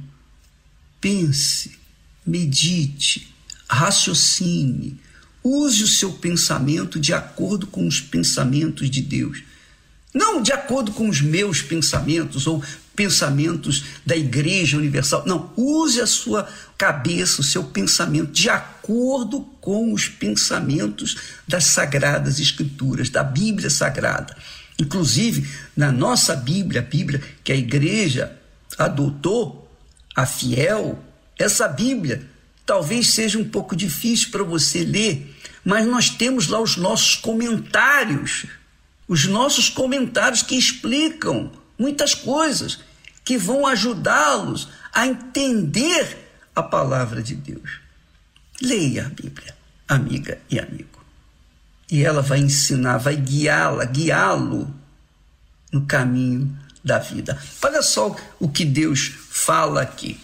pense, 1.01 1.79
medite, 2.23 3.33
raciocine, 3.69 4.99
use 5.43 5.83
o 5.83 5.87
seu 5.87 6.13
pensamento 6.13 6.99
de 6.99 7.13
acordo 7.13 7.67
com 7.67 7.87
os 7.87 8.01
pensamentos 8.01 8.89
de 8.89 9.01
Deus. 9.01 9.43
Não 10.13 10.41
de 10.41 10.51
acordo 10.51 10.91
com 10.91 11.07
os 11.07 11.21
meus 11.21 11.61
pensamentos 11.61 12.47
ou 12.47 12.63
pensamentos 12.95 13.85
da 14.03 14.17
Igreja 14.17 14.77
Universal. 14.77 15.23
Não, 15.27 15.53
use 15.55 16.01
a 16.01 16.07
sua 16.07 16.49
cabeça, 16.75 17.41
o 17.41 17.43
seu 17.43 17.63
pensamento 17.63 18.31
de 18.31 18.49
acordo 18.49 19.41
com 19.61 19.93
os 19.93 20.07
pensamentos 20.07 21.17
das 21.47 21.65
Sagradas 21.65 22.39
Escrituras, 22.39 23.09
da 23.09 23.23
Bíblia 23.23 23.69
Sagrada. 23.69 24.35
Inclusive, 24.79 25.47
na 25.75 25.91
nossa 25.91 26.35
Bíblia, 26.35 26.81
a 26.81 26.83
Bíblia 26.83 27.21
que 27.43 27.51
a 27.51 27.55
Igreja 27.55 28.35
adotou, 28.77 29.69
a 30.15 30.25
fiel, 30.25 31.03
essa 31.37 31.67
Bíblia 31.67 32.27
talvez 32.67 33.13
seja 33.13 33.39
um 33.39 33.49
pouco 33.49 33.75
difícil 33.75 34.29
para 34.29 34.43
você 34.43 34.83
ler, 34.83 35.35
mas 35.63 35.87
nós 35.87 36.09
temos 36.09 36.47
lá 36.47 36.59
os 36.59 36.75
nossos 36.75 37.15
comentários, 37.15 38.45
os 39.07 39.25
nossos 39.25 39.69
comentários 39.69 40.43
que 40.43 40.55
explicam 40.55 41.51
muitas 41.79 42.13
coisas 42.13 42.81
que 43.23 43.37
vão 43.37 43.65
ajudá-los 43.65 44.69
a 44.93 45.07
entender 45.07 46.29
a 46.53 46.61
palavra 46.61 47.23
de 47.23 47.35
Deus. 47.35 47.79
Leia 48.61 49.05
a 49.05 49.09
Bíblia, 49.09 49.55
amiga 49.87 50.39
e 50.49 50.59
amigo. 50.59 50.97
E 51.89 52.03
ela 52.03 52.21
vai 52.21 52.39
ensinar, 52.39 52.97
vai 52.97 53.15
guiá-la, 53.15 53.85
guiá-lo 53.85 54.73
no 55.71 55.85
caminho 55.85 56.57
da 56.83 56.99
vida. 56.99 57.41
Olha 57.61 57.81
só 57.81 58.13
o 58.39 58.49
que 58.49 58.65
Deus 58.65 59.13
fala 59.29 59.81
aqui 59.81 60.19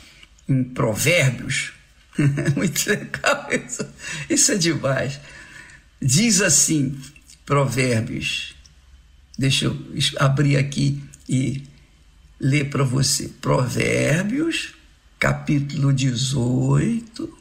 em 0.47 0.63
Provérbios. 0.63 1.71
Muito 2.55 2.89
legal 2.89 3.47
isso. 3.51 3.85
Isso 4.29 4.51
é 4.51 4.57
demais. 4.57 5.19
Diz 6.01 6.41
assim, 6.41 6.99
Provérbios. 7.45 8.55
Deixa 9.37 9.65
eu 9.65 9.77
abrir 10.17 10.57
aqui 10.57 11.03
e 11.27 11.63
ler 12.39 12.69
para 12.69 12.83
você. 12.83 13.29
Provérbios, 13.41 14.75
capítulo 15.19 15.91
18 15.91 17.37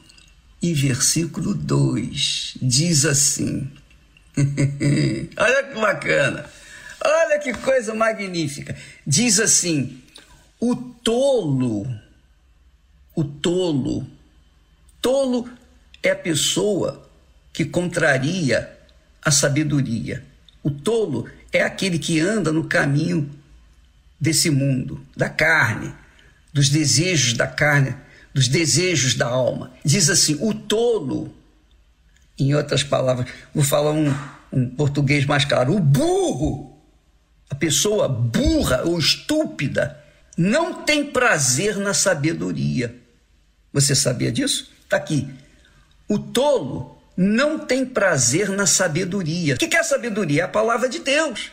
e 0.61 0.73
versículo 0.73 1.53
2. 1.53 2.57
Diz 2.61 3.05
assim: 3.05 3.69
Olha 5.37 5.63
que 5.63 5.79
bacana. 5.79 6.49
Olha 7.05 7.39
que 7.39 7.53
coisa 7.53 7.93
magnífica. 7.93 8.75
Diz 9.05 9.39
assim: 9.39 10.01
o 10.59 10.75
tolo, 10.75 11.85
o 13.13 13.23
tolo, 13.23 14.07
tolo 15.03 15.47
é 16.01 16.09
a 16.09 16.15
pessoa 16.15 17.07
que 17.53 17.63
contraria 17.63 18.75
a 19.21 19.29
sabedoria. 19.29 20.23
O 20.63 20.71
tolo 20.71 21.29
é 21.51 21.61
aquele 21.61 21.99
que 21.99 22.19
anda 22.19 22.51
no 22.51 22.63
caminho 22.63 23.29
desse 24.19 24.49
mundo, 24.49 25.05
da 25.15 25.29
carne, 25.29 25.93
dos 26.51 26.69
desejos 26.69 27.33
da 27.33 27.45
carne, 27.45 27.95
dos 28.33 28.47
desejos 28.47 29.13
da 29.13 29.27
alma. 29.27 29.71
Diz 29.85 30.09
assim: 30.09 30.37
o 30.41 30.55
tolo, 30.55 31.31
em 32.39 32.55
outras 32.55 32.81
palavras, 32.81 33.29
vou 33.53 33.63
falar 33.63 33.91
um, 33.91 34.11
um 34.51 34.67
português 34.67 35.25
mais 35.25 35.45
claro, 35.45 35.75
o 35.75 35.79
burro 35.79 36.73
a 37.53 37.55
pessoa 37.55 38.09
burra 38.09 38.81
ou 38.83 38.97
estúpida 38.97 39.95
não 40.35 40.81
tem 40.81 41.05
prazer 41.05 41.77
na 41.77 41.93
sabedoria. 41.93 42.95
Você 43.71 43.93
sabia 43.93 44.31
disso? 44.31 44.72
Está 44.83 44.97
aqui. 44.97 45.27
O 46.07 46.19
tolo 46.19 47.01
não 47.15 47.59
tem 47.59 47.85
prazer 47.85 48.49
na 48.49 48.65
sabedoria. 48.65 49.55
O 49.55 49.57
que 49.57 49.75
é 49.75 49.83
sabedoria? 49.83 50.41
É 50.41 50.45
a 50.45 50.49
palavra 50.49 50.89
de 50.89 50.99
Deus. 50.99 51.51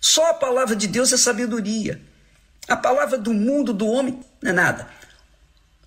Só 0.00 0.30
a 0.30 0.34
palavra 0.34 0.74
de 0.74 0.86
Deus 0.86 1.12
é 1.12 1.16
sabedoria. 1.16 2.00
A 2.68 2.76
palavra 2.76 3.18
do 3.18 3.32
mundo, 3.32 3.72
do 3.72 3.86
homem, 3.86 4.20
não 4.40 4.50
é 4.50 4.54
nada. 4.54 4.88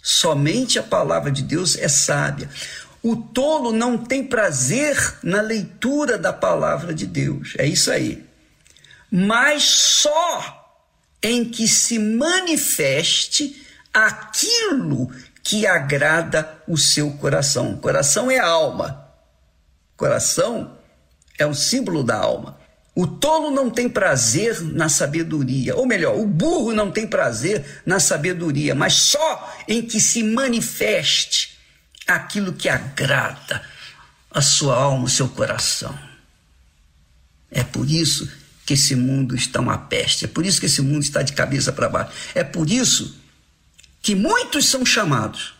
Somente 0.01 0.77
a 0.77 0.83
palavra 0.83 1.31
de 1.31 1.41
Deus 1.41 1.77
é 1.77 1.87
sábia. 1.87 2.49
O 3.01 3.15
tolo 3.15 3.71
não 3.71 3.97
tem 3.97 4.23
prazer 4.23 5.19
na 5.23 5.41
leitura 5.41 6.17
da 6.17 6.33
palavra 6.33 6.93
de 6.93 7.05
Deus. 7.05 7.53
É 7.57 7.65
isso 7.65 7.91
aí 7.91 8.25
mas 9.17 9.63
só 9.63 10.77
em 11.21 11.45
que 11.45 11.69
se 11.69 11.97
manifeste 11.97 13.65
aquilo 13.93 15.09
que 15.45 15.67
agrada 15.67 16.57
o 16.67 16.75
seu 16.75 17.11
coração. 17.11 17.77
Coração 17.77 18.31
é 18.31 18.39
alma. 18.39 19.07
Coração 19.95 20.75
é 21.37 21.45
um 21.45 21.53
símbolo 21.53 22.03
da 22.03 22.17
alma. 22.17 22.57
O 22.95 23.05
tolo 23.05 23.51
não 23.51 23.69
tem 23.69 23.87
prazer 23.87 24.59
na 24.61 24.89
sabedoria, 24.89 25.75
ou 25.75 25.85
melhor, 25.85 26.17
o 26.17 26.25
burro 26.25 26.73
não 26.73 26.91
tem 26.91 27.05
prazer 27.05 27.83
na 27.85 27.99
sabedoria, 27.99 28.73
mas 28.73 28.93
só 28.93 29.55
em 29.67 29.83
que 29.83 29.99
se 29.99 30.23
manifeste 30.23 31.59
aquilo 32.07 32.53
que 32.53 32.67
agrada 32.67 33.61
a 34.31 34.41
sua 34.41 34.75
alma, 34.75 35.05
o 35.05 35.09
seu 35.09 35.29
coração. 35.29 35.95
É 37.51 37.63
por 37.63 37.87
isso 37.87 38.27
que 38.65 38.73
esse 38.73 38.95
mundo 38.95 39.35
está 39.35 39.59
uma 39.59 39.77
peste. 39.77 40.25
É 40.25 40.27
por 40.27 40.43
isso 40.43 40.59
que 40.59 40.65
esse 40.65 40.81
mundo 40.81 41.03
está 41.03 41.21
de 41.21 41.33
cabeça 41.33 41.71
para 41.71 41.87
baixo. 41.87 42.11
É 42.33 42.43
por 42.43 42.67
isso 42.67 43.24
que 44.05 44.13
muitos 44.13 44.67
são 44.67 44.85
chamados, 44.85 45.55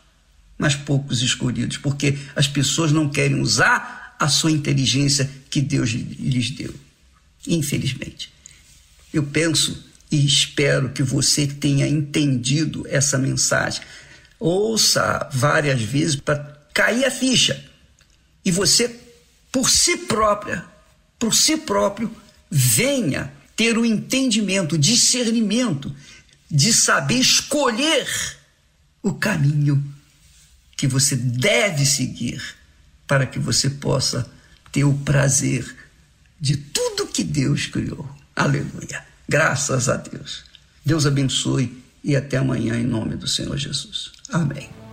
mas 0.55 0.75
poucos 0.75 1.23
escolhidos, 1.23 1.77
porque 1.77 2.15
as 2.35 2.47
pessoas 2.47 2.91
não 2.91 3.09
querem 3.09 3.41
usar 3.41 4.15
a 4.19 4.27
sua 4.27 4.51
inteligência 4.51 5.27
que 5.49 5.59
Deus 5.59 5.89
lhes 5.89 6.51
deu. 6.51 6.71
Infelizmente. 7.47 8.31
Eu 9.11 9.23
penso 9.23 9.83
e 10.11 10.23
espero 10.23 10.89
que 10.89 11.01
você 11.01 11.47
tenha 11.47 11.87
entendido 11.87 12.85
essa 12.87 13.17
mensagem. 13.17 13.81
Ouça 14.39 15.27
várias 15.33 15.81
vezes 15.81 16.15
para 16.15 16.37
cair 16.71 17.03
a 17.03 17.09
ficha. 17.09 17.65
E 18.45 18.51
você, 18.51 18.95
por 19.51 19.71
si 19.71 19.97
própria, 19.97 20.63
por 21.17 21.33
si 21.33 21.57
próprio, 21.57 22.15
venha 22.51 23.33
ter 23.55 23.75
o 23.75 23.83
entendimento, 23.83 24.75
o 24.75 24.77
discernimento 24.77 25.91
de 26.49 26.71
saber 26.71 27.15
escolher 27.15 28.34
o 29.05 29.13
caminho 29.13 29.83
que 30.75 30.87
você 30.87 31.15
deve 31.15 31.85
seguir 31.85 32.41
para 33.05 33.27
que 33.27 33.37
você 33.37 33.69
possa 33.69 34.27
ter 34.71 34.83
o 34.83 34.95
prazer 34.95 35.75
de 36.41 36.57
tudo 36.57 37.05
que 37.05 37.23
Deus 37.23 37.67
criou. 37.67 38.09
Aleluia. 38.35 39.05
Graças 39.29 39.89
a 39.89 39.95
Deus. 39.95 40.43
Deus 40.83 41.05
abençoe 41.05 41.83
e 42.03 42.15
até 42.15 42.37
amanhã 42.37 42.75
em 42.79 42.83
nome 42.83 43.15
do 43.15 43.27
Senhor 43.27 43.55
Jesus. 43.55 44.11
Amém. 44.29 44.84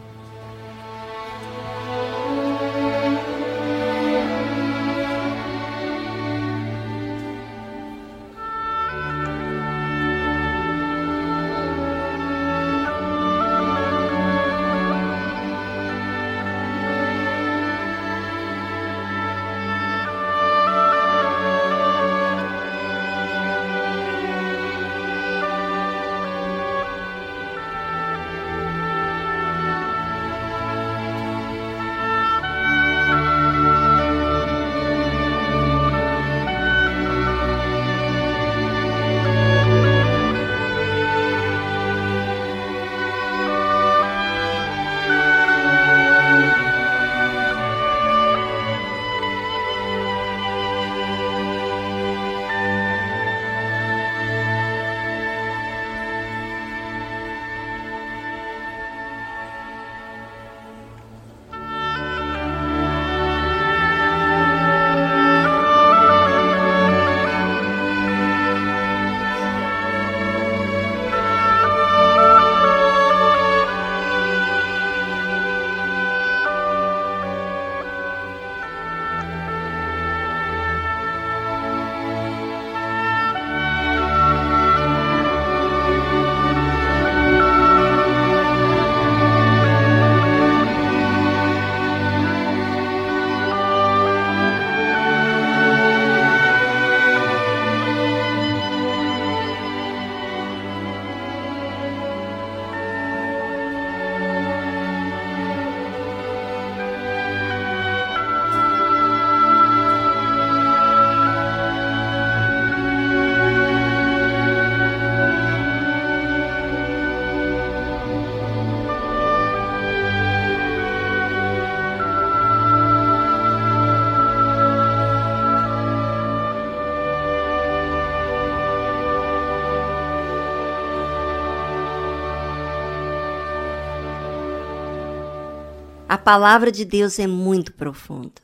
Palavra 136.23 136.71
de 136.71 136.85
Deus 136.85 137.19
é 137.19 137.27
muito 137.27 137.73
profunda. 137.73 138.41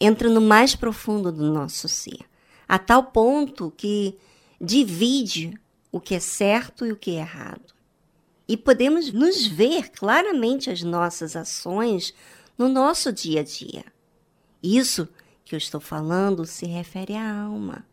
Entra 0.00 0.28
no 0.28 0.40
mais 0.40 0.76
profundo 0.76 1.32
do 1.32 1.52
nosso 1.52 1.88
ser, 1.88 2.20
a 2.68 2.78
tal 2.78 3.04
ponto 3.04 3.72
que 3.76 4.16
divide 4.60 5.58
o 5.90 6.00
que 6.00 6.14
é 6.14 6.20
certo 6.20 6.86
e 6.86 6.92
o 6.92 6.96
que 6.96 7.12
é 7.12 7.20
errado. 7.20 7.74
E 8.46 8.56
podemos 8.56 9.12
nos 9.12 9.46
ver 9.46 9.90
claramente 9.90 10.70
as 10.70 10.82
nossas 10.82 11.34
ações 11.34 12.14
no 12.56 12.68
nosso 12.68 13.12
dia 13.12 13.40
a 13.40 13.44
dia. 13.44 13.84
Isso 14.62 15.08
que 15.44 15.54
eu 15.54 15.58
estou 15.58 15.80
falando 15.80 16.44
se 16.46 16.66
refere 16.66 17.14
à 17.14 17.42
alma. 17.42 17.84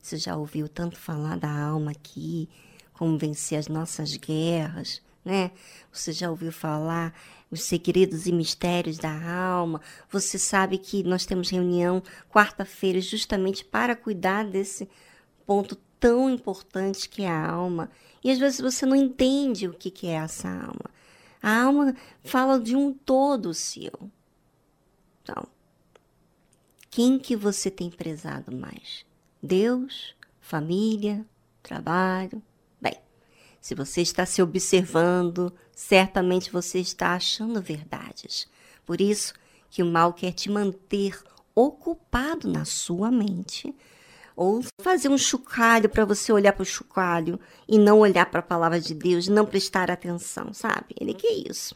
Você 0.00 0.16
já 0.18 0.36
ouviu 0.36 0.68
tanto 0.68 0.96
falar 0.96 1.36
da 1.36 1.50
alma 1.50 1.90
aqui, 1.90 2.48
como 2.92 3.18
vencer 3.18 3.58
as 3.58 3.68
nossas 3.68 4.16
guerras, 4.16 5.02
né? 5.24 5.50
Você 5.92 6.12
já 6.12 6.30
ouviu 6.30 6.52
falar 6.52 7.12
os 7.50 7.62
segredos 7.62 8.26
e 8.26 8.32
mistérios 8.32 8.98
da 8.98 9.10
alma? 9.10 9.80
Você 10.10 10.38
sabe 10.38 10.78
que 10.78 11.02
nós 11.02 11.26
temos 11.26 11.50
reunião 11.50 12.02
quarta-feira 12.30 13.00
justamente 13.00 13.64
para 13.64 13.96
cuidar 13.96 14.44
desse 14.44 14.88
ponto 15.46 15.76
tão 16.00 16.28
importante 16.28 17.08
que 17.08 17.22
é 17.22 17.28
a 17.28 17.50
alma. 17.50 17.90
E 18.22 18.30
às 18.30 18.38
vezes 18.38 18.60
você 18.60 18.84
não 18.84 18.96
entende 18.96 19.68
o 19.68 19.74
que 19.74 19.90
que 19.90 20.08
é 20.08 20.14
essa 20.14 20.48
alma. 20.48 20.90
A 21.42 21.62
alma 21.62 21.94
fala 22.24 22.58
de 22.58 22.74
um 22.74 22.92
todo 22.92 23.54
seu. 23.54 23.92
Então, 25.22 25.46
quem 26.90 27.18
que 27.18 27.36
você 27.36 27.70
tem 27.70 27.90
prezado 27.90 28.50
mais? 28.50 29.04
Deus, 29.42 30.14
família, 30.40 31.24
trabalho? 31.62 32.42
Se 33.66 33.74
você 33.74 34.00
está 34.00 34.24
se 34.24 34.40
observando, 34.40 35.52
certamente 35.74 36.52
você 36.52 36.78
está 36.78 37.16
achando 37.16 37.60
verdades. 37.60 38.46
Por 38.84 39.00
isso 39.00 39.34
que 39.68 39.82
o 39.82 39.86
mal 39.86 40.12
quer 40.12 40.30
te 40.30 40.48
manter 40.48 41.20
ocupado 41.52 42.48
na 42.48 42.64
sua 42.64 43.10
mente, 43.10 43.74
ou 44.36 44.64
fazer 44.80 45.08
um 45.08 45.18
chocalho 45.18 45.88
para 45.88 46.04
você 46.04 46.32
olhar 46.32 46.52
para 46.52 46.62
o 46.62 46.64
chocalho 46.64 47.40
e 47.66 47.76
não 47.76 47.98
olhar 47.98 48.26
para 48.26 48.38
a 48.38 48.44
palavra 48.44 48.80
de 48.80 48.94
Deus, 48.94 49.26
não 49.26 49.44
prestar 49.44 49.90
atenção, 49.90 50.54
sabe? 50.54 50.94
Ele 51.00 51.12
quer 51.12 51.32
isso. 51.32 51.74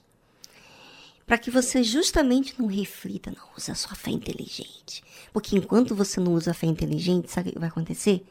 Para 1.27 1.39
que 1.39 1.51
você 1.51 1.83
justamente 1.83 2.55
não 2.57 2.69
reflita, 2.69 3.33
não 3.33 3.49
use 3.57 3.69
a 3.69 3.75
sua 3.75 3.97
fé 3.97 4.12
inteligente. 4.12 5.03
Porque 5.33 5.57
enquanto 5.57 5.93
você 5.97 6.21
não 6.21 6.35
usa 6.35 6.53
a 6.53 6.55
fé 6.55 6.69
inteligente, 6.69 7.33
sabe 7.33 7.51
o 7.51 7.53
que 7.53 7.59
vai 7.59 7.69
acontecer? 7.69 8.25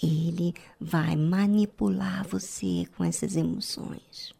Ele 0.00 0.54
vai 0.80 1.16
manipular 1.16 2.26
você 2.26 2.86
com 2.96 3.04
essas 3.04 3.36
emoções. 3.36 4.34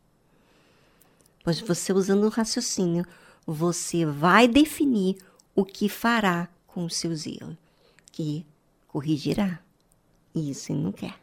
Pois 1.42 1.60
você 1.60 1.92
usando 1.92 2.24
o 2.24 2.28
raciocínio, 2.28 3.04
você 3.46 4.06
vai 4.06 4.46
definir 4.46 5.16
o 5.54 5.64
que 5.64 5.88
fará 5.88 6.48
com 6.66 6.84
os 6.84 6.96
seus 6.96 7.26
erros, 7.26 7.56
que 8.12 8.46
corrigirá. 8.86 9.60
E 10.34 10.50
isso 10.50 10.72
ele 10.72 10.82
não 10.82 10.92
quer. 10.92 11.21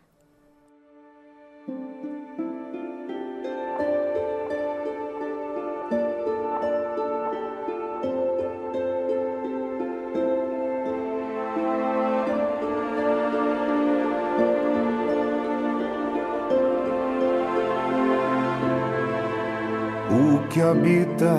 Que 20.59 20.63
habita 20.63 21.35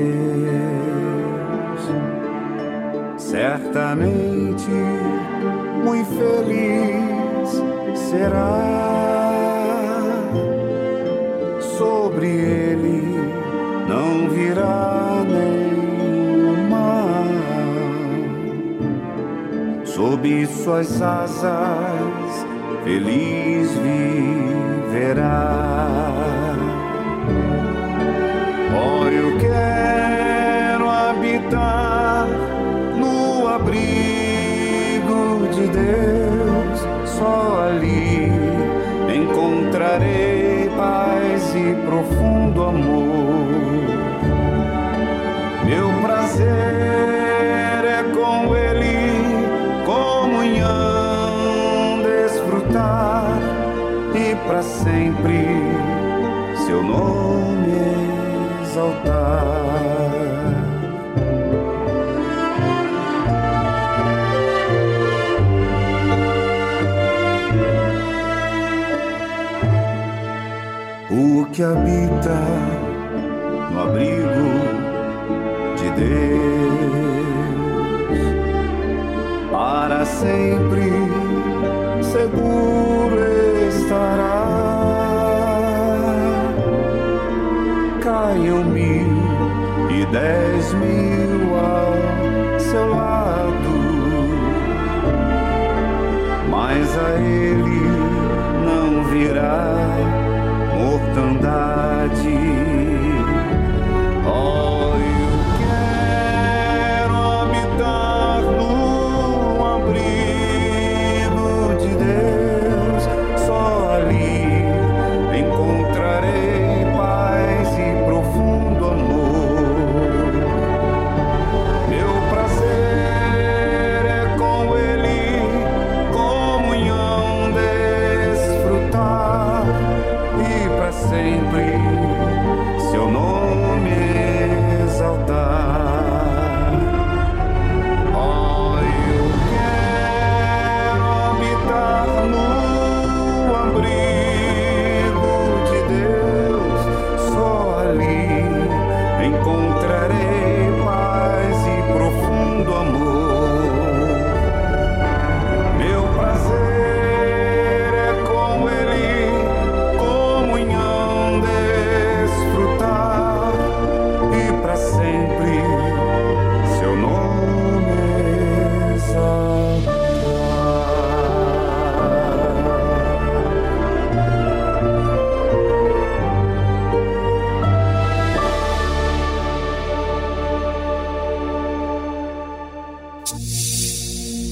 certamente 3.17 4.69
muito 5.85 6.09
feliz 6.19 7.63
será. 8.11 8.65
Sobre 11.79 12.27
ele 12.27 13.05
não 13.89 14.29
virá 14.31 15.23
nenhum 15.25 16.69
mal, 16.69 17.29
sob 19.85 20.47
suas 20.47 21.01
asas 21.01 22.45
feliz 22.83 23.38
viverá. 24.99 26.13
Oh, 28.75 29.07
eu 29.07 29.39
quero 29.39 30.91
habitar 30.91 32.27
no 32.97 33.47
abrigo 33.47 35.47
de 35.53 35.69
Deus, 35.69 36.81
só 37.09 37.69
ali 37.69 38.33
encontrarei 39.15 40.69
paz 40.77 41.55
e 41.55 41.77
profundo 41.87 42.65
amor. 42.65 43.08
Que 71.59 71.65
habita 71.65 72.39
no 73.73 73.81
abrigo 73.81 74.49
de 75.77 75.91
Deus 75.99 76.39
para 79.51 80.05
sempre 80.05 80.93
seguro 82.01 83.19
estará. 83.69 84.47
Caiam 88.05 88.63
mil 88.63 89.19
e 89.91 90.07
dez 90.13 90.73
mil 90.75 91.57
ao 91.57 92.61
seu 92.61 92.89
lado, 92.89 93.75
mas 96.49 96.97
a 96.97 97.21
ele 97.21 97.68
mortandade. 101.19 102.68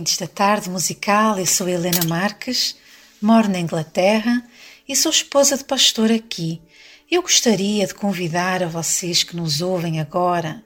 Ouvintes 0.00 0.16
da 0.16 0.26
tarde 0.26 0.70
musical. 0.70 1.38
Eu 1.38 1.44
sou 1.44 1.68
Helena 1.68 2.02
Marques, 2.08 2.74
moro 3.20 3.50
na 3.50 3.60
Inglaterra 3.60 4.42
e 4.88 4.96
sou 4.96 5.12
esposa 5.12 5.58
de 5.58 5.64
pastor 5.64 6.10
aqui. 6.10 6.62
Eu 7.10 7.20
gostaria 7.20 7.86
de 7.86 7.92
convidar 7.92 8.62
a 8.62 8.66
vocês 8.66 9.22
que 9.22 9.36
nos 9.36 9.60
ouvem 9.60 10.00
agora, 10.00 10.64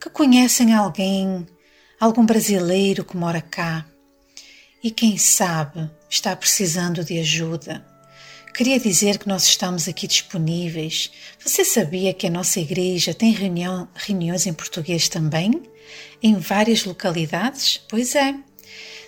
que 0.00 0.10
conhecem 0.10 0.74
alguém, 0.74 1.46
algum 2.00 2.26
brasileiro 2.26 3.04
que 3.04 3.16
mora 3.16 3.40
cá 3.40 3.86
e 4.82 4.90
quem 4.90 5.16
sabe 5.16 5.88
está 6.10 6.34
precisando 6.34 7.04
de 7.04 7.20
ajuda. 7.20 7.86
Queria 8.52 8.80
dizer 8.80 9.18
que 9.18 9.28
nós 9.28 9.44
estamos 9.44 9.86
aqui 9.86 10.08
disponíveis. 10.08 11.12
Você 11.38 11.64
sabia 11.64 12.12
que 12.12 12.26
a 12.26 12.30
nossa 12.30 12.58
igreja 12.58 13.14
tem 13.14 13.30
reunião, 13.30 13.88
reuniões 13.94 14.44
em 14.44 14.52
português 14.52 15.08
também? 15.08 15.62
Em 16.20 16.34
várias 16.34 16.84
localidades? 16.84 17.80
Pois 17.88 18.16
é. 18.16 18.34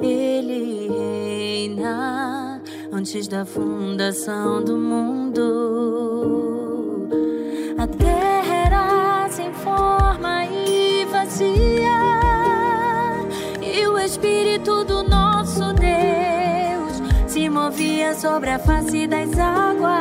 ele 0.00 0.90
reina 0.90 2.62
antes 2.92 3.26
da 3.26 3.44
fundação 3.44 4.62
do 4.62 4.78
mundo. 4.78 5.88
A 7.78 7.86
terra 7.88 8.08
era 8.12 8.17
sem 9.38 9.52
forma 9.52 10.46
e 10.46 11.06
vazia, 11.12 12.00
e 13.62 13.86
o 13.86 13.96
Espírito 13.96 14.82
do 14.82 15.04
nosso 15.04 15.72
Deus 15.74 17.00
se 17.28 17.48
movia 17.48 18.16
sobre 18.16 18.50
a 18.50 18.58
face 18.58 19.06
das 19.06 19.30
águas. 19.38 19.94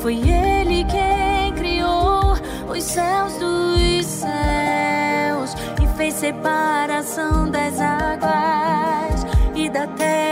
Foi 0.00 0.16
ele 0.16 0.84
quem 0.86 1.54
criou 1.54 2.32
os 2.76 2.82
céus 2.82 3.34
dos 3.34 4.04
céus 4.04 5.54
e 5.80 5.86
fez 5.96 6.14
separação 6.14 7.48
das 7.48 7.78
águas 7.80 9.24
e 9.54 9.70
da 9.70 9.86
terra 9.86 10.27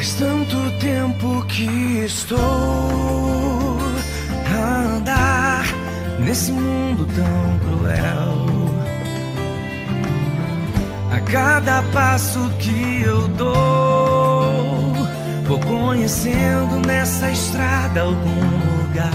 Faz 0.00 0.14
tanto 0.14 0.56
tempo 0.78 1.44
que 1.44 1.66
estou 2.06 2.38
a 4.46 4.96
andar 4.96 5.62
nesse 6.20 6.50
mundo 6.52 7.06
tão 7.14 7.58
cruel. 7.58 8.46
A 11.12 11.20
cada 11.30 11.82
passo 11.92 12.48
que 12.60 13.02
eu 13.02 13.28
dou, 13.28 14.94
vou 15.46 15.60
conhecendo 15.60 16.80
nessa 16.86 17.30
estrada 17.30 18.00
algum 18.00 18.40
lugar. 18.78 19.12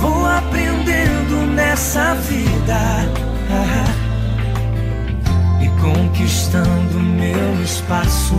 Vou 0.00 0.24
aprendendo 0.24 1.46
nessa 1.54 2.14
vida. 2.14 3.26
e 4.02 4.05
conquistando 5.86 6.98
meu 6.98 7.62
espaço. 7.62 8.34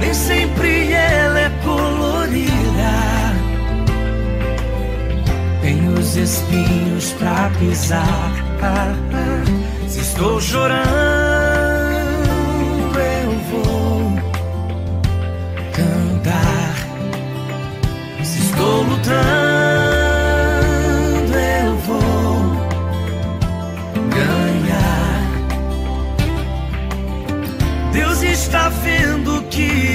Nem 0.00 0.14
sempre 0.14 0.92
ela 0.92 1.40
é 1.40 1.50
colorida. 1.62 2.52
Tem 5.60 5.88
os 5.88 6.16
espinhos 6.16 7.12
pra 7.18 7.50
pisar. 7.58 8.32
Se 9.88 10.00
estou 10.00 10.40
chorando, 10.40 10.88
eu 12.98 13.30
vou 13.50 14.18
cantar. 15.72 16.74
Se 18.24 18.38
estou 18.38 18.82
lutando. 18.84 19.51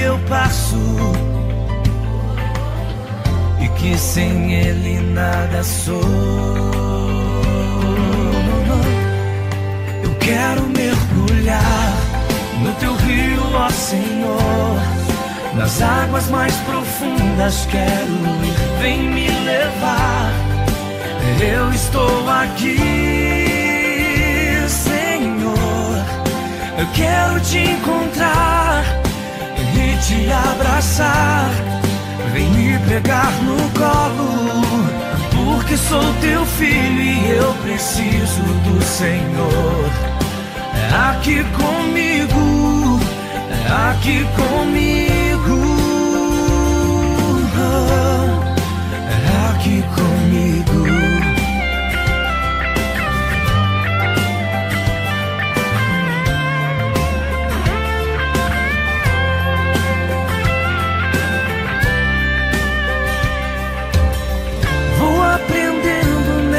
Eu 0.08 0.18
passo 0.20 0.76
e 3.60 3.68
que 3.78 3.96
sem 3.98 4.54
Ele 4.54 5.00
nada 5.12 5.62
sou. 5.62 6.00
Eu 10.02 10.14
quero 10.18 10.62
mergulhar 10.68 11.92
no 12.62 12.72
teu 12.74 12.94
rio, 12.96 13.42
ó 13.54 13.68
Senhor. 13.68 14.80
Nas 15.54 15.82
águas 15.82 16.28
mais 16.30 16.54
profundas 16.56 17.66
quero 17.70 18.12
ir, 18.44 18.80
vem 18.80 19.10
me 19.10 19.28
levar. 19.28 20.32
Eu 21.40 21.70
estou 21.72 22.30
aqui, 22.30 22.78
Senhor. 24.68 26.04
Eu 26.78 26.86
quero 26.94 27.40
te 27.40 27.58
encontrar 27.58 29.07
te 30.00 30.30
abraçar. 30.30 31.50
Vem 32.32 32.50
me 32.50 32.78
pegar 32.88 33.32
no 33.42 33.56
colo, 33.78 34.62
porque 35.34 35.76
sou 35.76 36.14
teu 36.20 36.44
filho 36.46 37.00
e 37.00 37.30
eu 37.30 37.52
preciso 37.62 38.42
do 38.64 38.82
Senhor. 38.82 39.90
É 40.74 41.10
aqui 41.10 41.44
comigo, 41.56 43.00
é 43.50 43.90
aqui 43.90 44.26
comigo, 44.36 44.97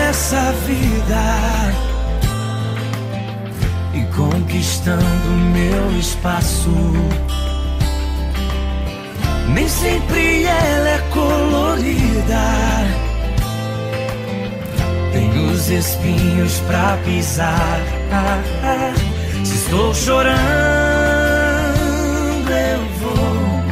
nessa 0.09 0.51
vida 0.65 1.23
e 3.93 4.03
conquistando 4.15 5.29
meu 5.53 5.99
espaço. 5.99 6.71
Nem 9.49 9.69
sempre 9.69 10.45
ela 10.45 10.89
é 10.89 10.97
colorida. 11.13 12.41
Tem 15.13 15.29
os 15.45 15.69
espinhos 15.69 16.59
pra 16.61 16.97
pisar. 17.05 17.79
Se 19.43 19.55
estou 19.57 19.93
chorando, 19.93 20.39
eu 22.49 22.81
vou 22.99 23.63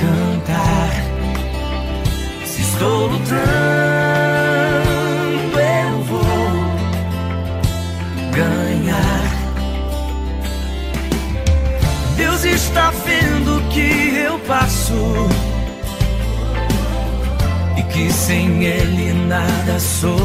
cantar. 0.00 0.90
Se 2.46 2.62
estou 2.62 3.08
lutando, 3.08 3.89
Ele 18.62 19.12
nada 19.26 19.80
sou. 19.80 20.18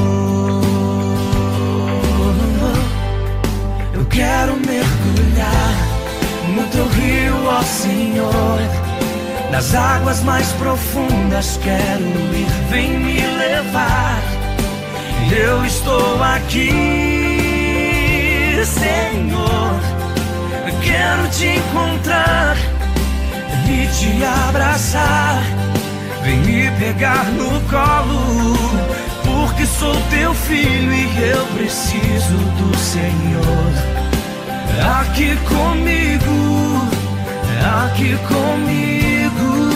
Eu 3.94 4.06
quero 4.10 4.56
mergulhar 4.57 5.74
no 6.53 6.64
teu 6.68 6.86
rio, 6.90 7.45
ó 7.48 7.62
Senhor. 7.64 8.60
Nas 9.52 9.74
águas 9.74 10.22
mais 10.24 10.52
profundas 10.53 11.57
quero 11.64 12.03
ir, 12.03 12.48
vem 12.70 12.99
me 12.99 13.26
levar. 13.26 14.22
Eu 15.32 15.66
estou 15.66 16.22
aqui, 16.22 16.70
Senhor. 18.66 19.95
Quero 20.84 21.28
te 21.30 21.48
encontrar 21.48 22.57
e 23.68 23.88
te 23.88 24.24
abraçar. 24.24 25.41
Vem 26.26 26.39
me 26.39 26.72
pegar 26.80 27.23
no 27.34 27.61
colo, 27.69 28.57
porque 29.23 29.64
sou 29.68 29.95
teu 30.10 30.34
filho 30.34 30.91
e 30.91 31.30
eu 31.30 31.45
preciso 31.56 32.35
do 32.57 32.76
Senhor. 32.80 33.72
Aqui 35.02 35.38
comigo, 35.47 36.81
aqui 37.85 38.18
comigo, 38.27 39.69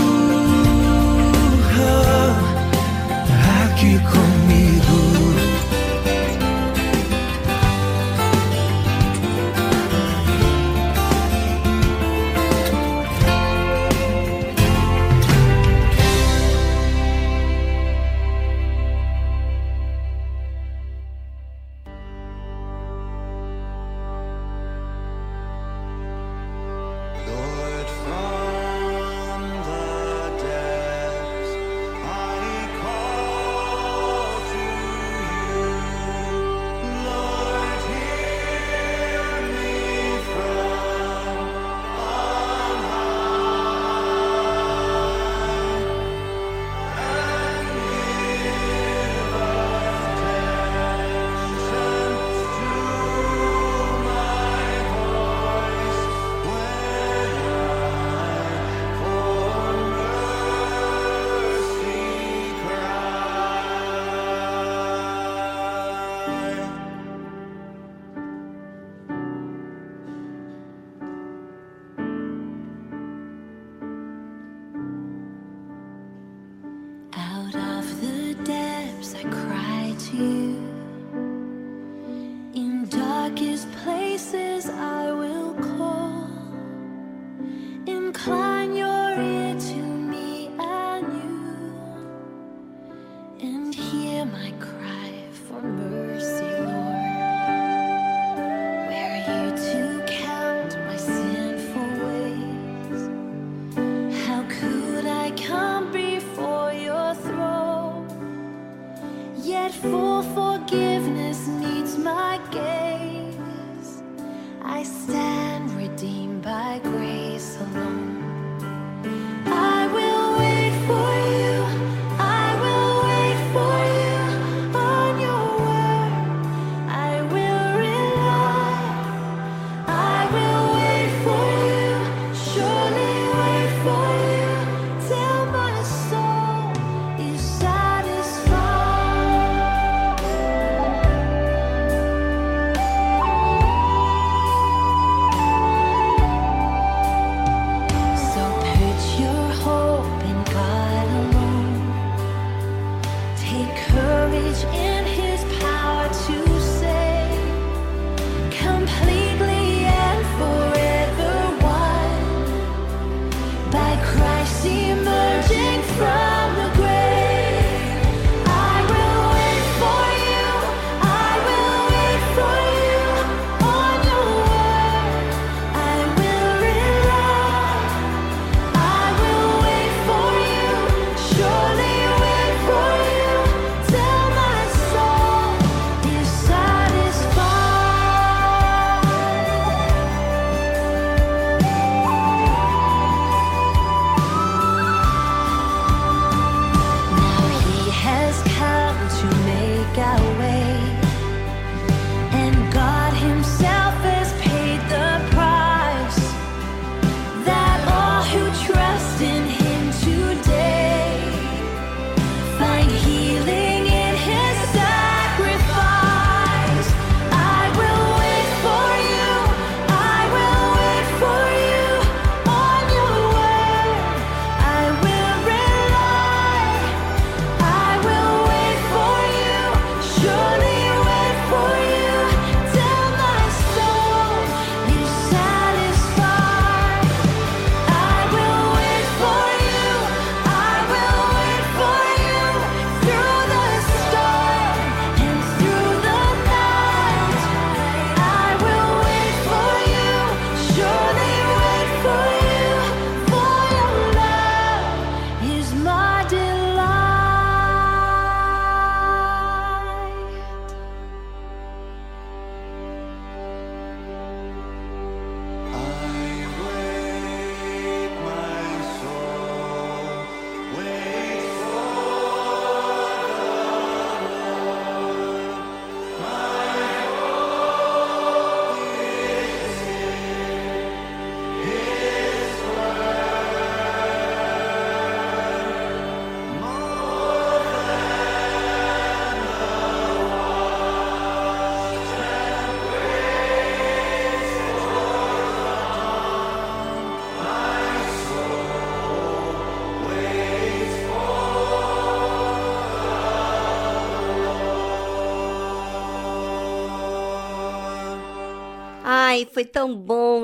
é 3.38 3.66
aqui 3.68 4.00
comigo. 4.00 4.39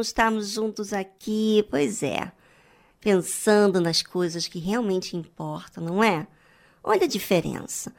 Estarmos 0.08 0.50
juntos 0.52 0.94
aqui. 0.94 1.66
Pois 1.70 2.04
é, 2.04 2.32
pensando 3.00 3.80
nas 3.80 4.02
coisas 4.02 4.48
que 4.48 4.60
realmente 4.60 5.16
importam, 5.16 5.84
não 5.84 6.04
é? 6.04 6.28
Olha 6.84 7.06
a 7.06 7.08
diferença. 7.08 7.94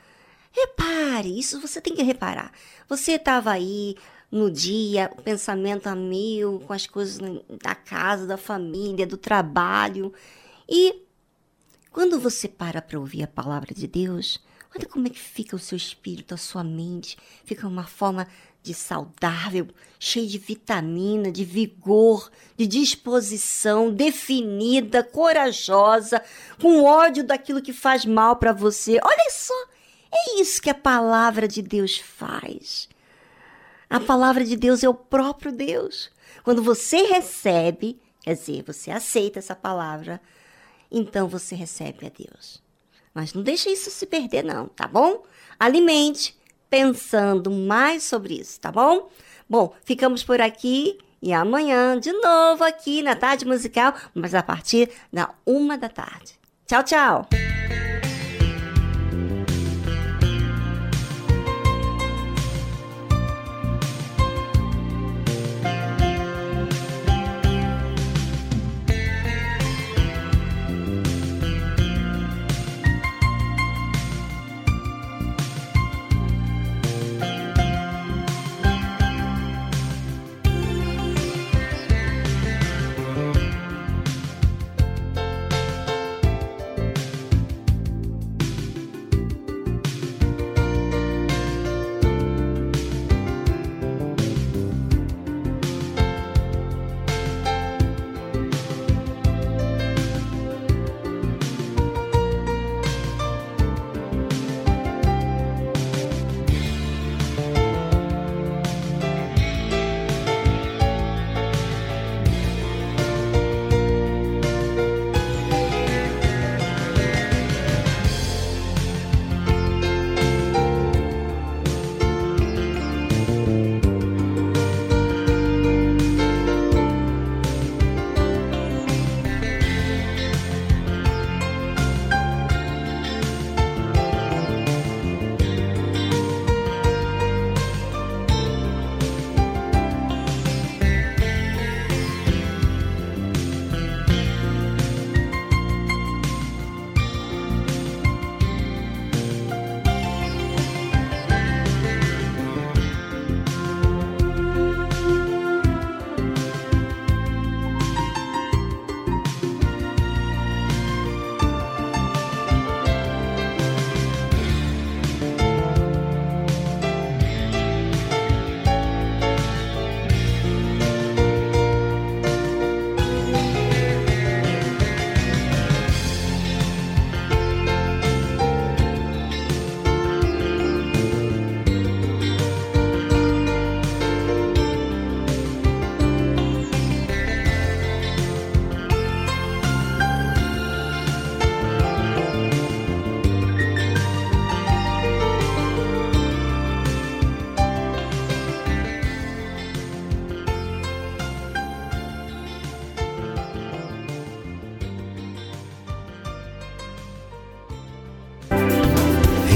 Repare, 0.53 1.39
isso 1.39 1.61
você 1.61 1.81
tem 1.81 1.95
que 1.95 2.03
reparar. 2.03 2.51
Você 2.89 3.13
estava 3.13 3.51
aí 3.51 3.95
no 4.31 4.51
dia, 4.51 5.11
o 5.17 5.23
pensamento 5.23 5.87
a 5.87 5.95
mil, 5.95 6.61
com 6.61 6.73
as 6.73 6.87
coisas 6.87 7.19
da 7.63 7.75
casa, 7.75 8.27
da 8.27 8.37
família, 8.37 9.07
do 9.07 9.17
trabalho. 9.17 10.13
E 10.69 11.03
quando 11.91 12.19
você 12.19 12.49
para 12.49 12.83
para 12.83 12.99
ouvir 12.99 13.23
a 13.23 13.29
palavra 13.29 13.75
de 13.75 13.87
Deus, 13.87 14.43
olha 14.75 14.87
como 14.87 15.07
é 15.07 15.11
que 15.11 15.19
fica 15.19 15.55
o 15.55 15.59
seu 15.59 15.77
espírito, 15.77 16.35
a 16.35 16.39
sua 16.39 16.65
mente. 16.65 17.17
Fica 17.45 17.69
uma 17.69 17.87
forma 17.87 18.27
de 18.67 18.75
saudável, 18.75 19.69
cheio 19.99 20.27
de 20.27 20.39
vitamina, 20.39 21.31
de 21.31 21.45
vigor, 21.45 22.29
de 22.57 22.67
disposição, 22.67 23.93
definida, 23.93 25.05
corajosa, 25.05 26.21
com 26.61 26.83
ódio 26.83 27.23
daquilo 27.23 27.63
que 27.63 27.73
faz 27.73 28.05
mal 28.05 28.37
para 28.37 28.53
você. 28.53 28.99
Olha 29.03 29.31
só, 29.31 29.55
é 30.13 30.41
isso 30.41 30.61
que 30.61 30.69
a 30.69 30.75
palavra 30.75 31.47
de 31.47 31.63
Deus 31.63 31.99
faz. 31.99 32.89
A 33.89 34.01
palavra 34.01 34.45
de 34.45 34.57
Deus 34.57 34.83
é 34.83 34.89
o 34.89 34.95
próprio 34.95 35.53
Deus. 35.53 36.11
Quando 36.43 36.61
você 36.61 37.03
recebe, 37.03 38.01
quer 38.21 38.35
dizer, 38.35 38.65
você 38.67 38.91
aceita 38.91 39.39
essa 39.39 39.55
palavra, 39.55 40.21
então 40.91 41.29
você 41.29 41.55
recebe 41.55 42.05
a 42.05 42.09
Deus. 42.11 42.61
Mas 43.15 43.33
não 43.33 43.45
deixe 43.45 43.71
isso 43.71 43.91
se 43.93 44.07
perder, 44.07 44.43
não, 44.43 44.67
tá 44.67 44.89
bom? 44.89 45.23
Alimente 45.57 46.37
pensando 46.69 47.51
mais 47.51 48.03
sobre 48.03 48.35
isso, 48.35 48.61
tá 48.61 48.71
bom? 48.71 49.09
Bom, 49.49 49.75
ficamos 49.85 50.23
por 50.25 50.41
aqui 50.41 50.99
e 51.23 51.33
amanhã 51.33 51.99
de 51.99 52.13
novo 52.13 52.65
aqui 52.65 53.03
na 53.03 53.17
Tarde 53.17 53.47
Musical, 53.47 53.95
mas 54.15 54.35
a 54.35 54.43
partir 54.43 54.91
da 55.13 55.31
uma 55.45 55.79
da 55.79 55.89
tarde. 55.89 56.39
Tchau, 56.67 56.83
tchau! 56.83 57.29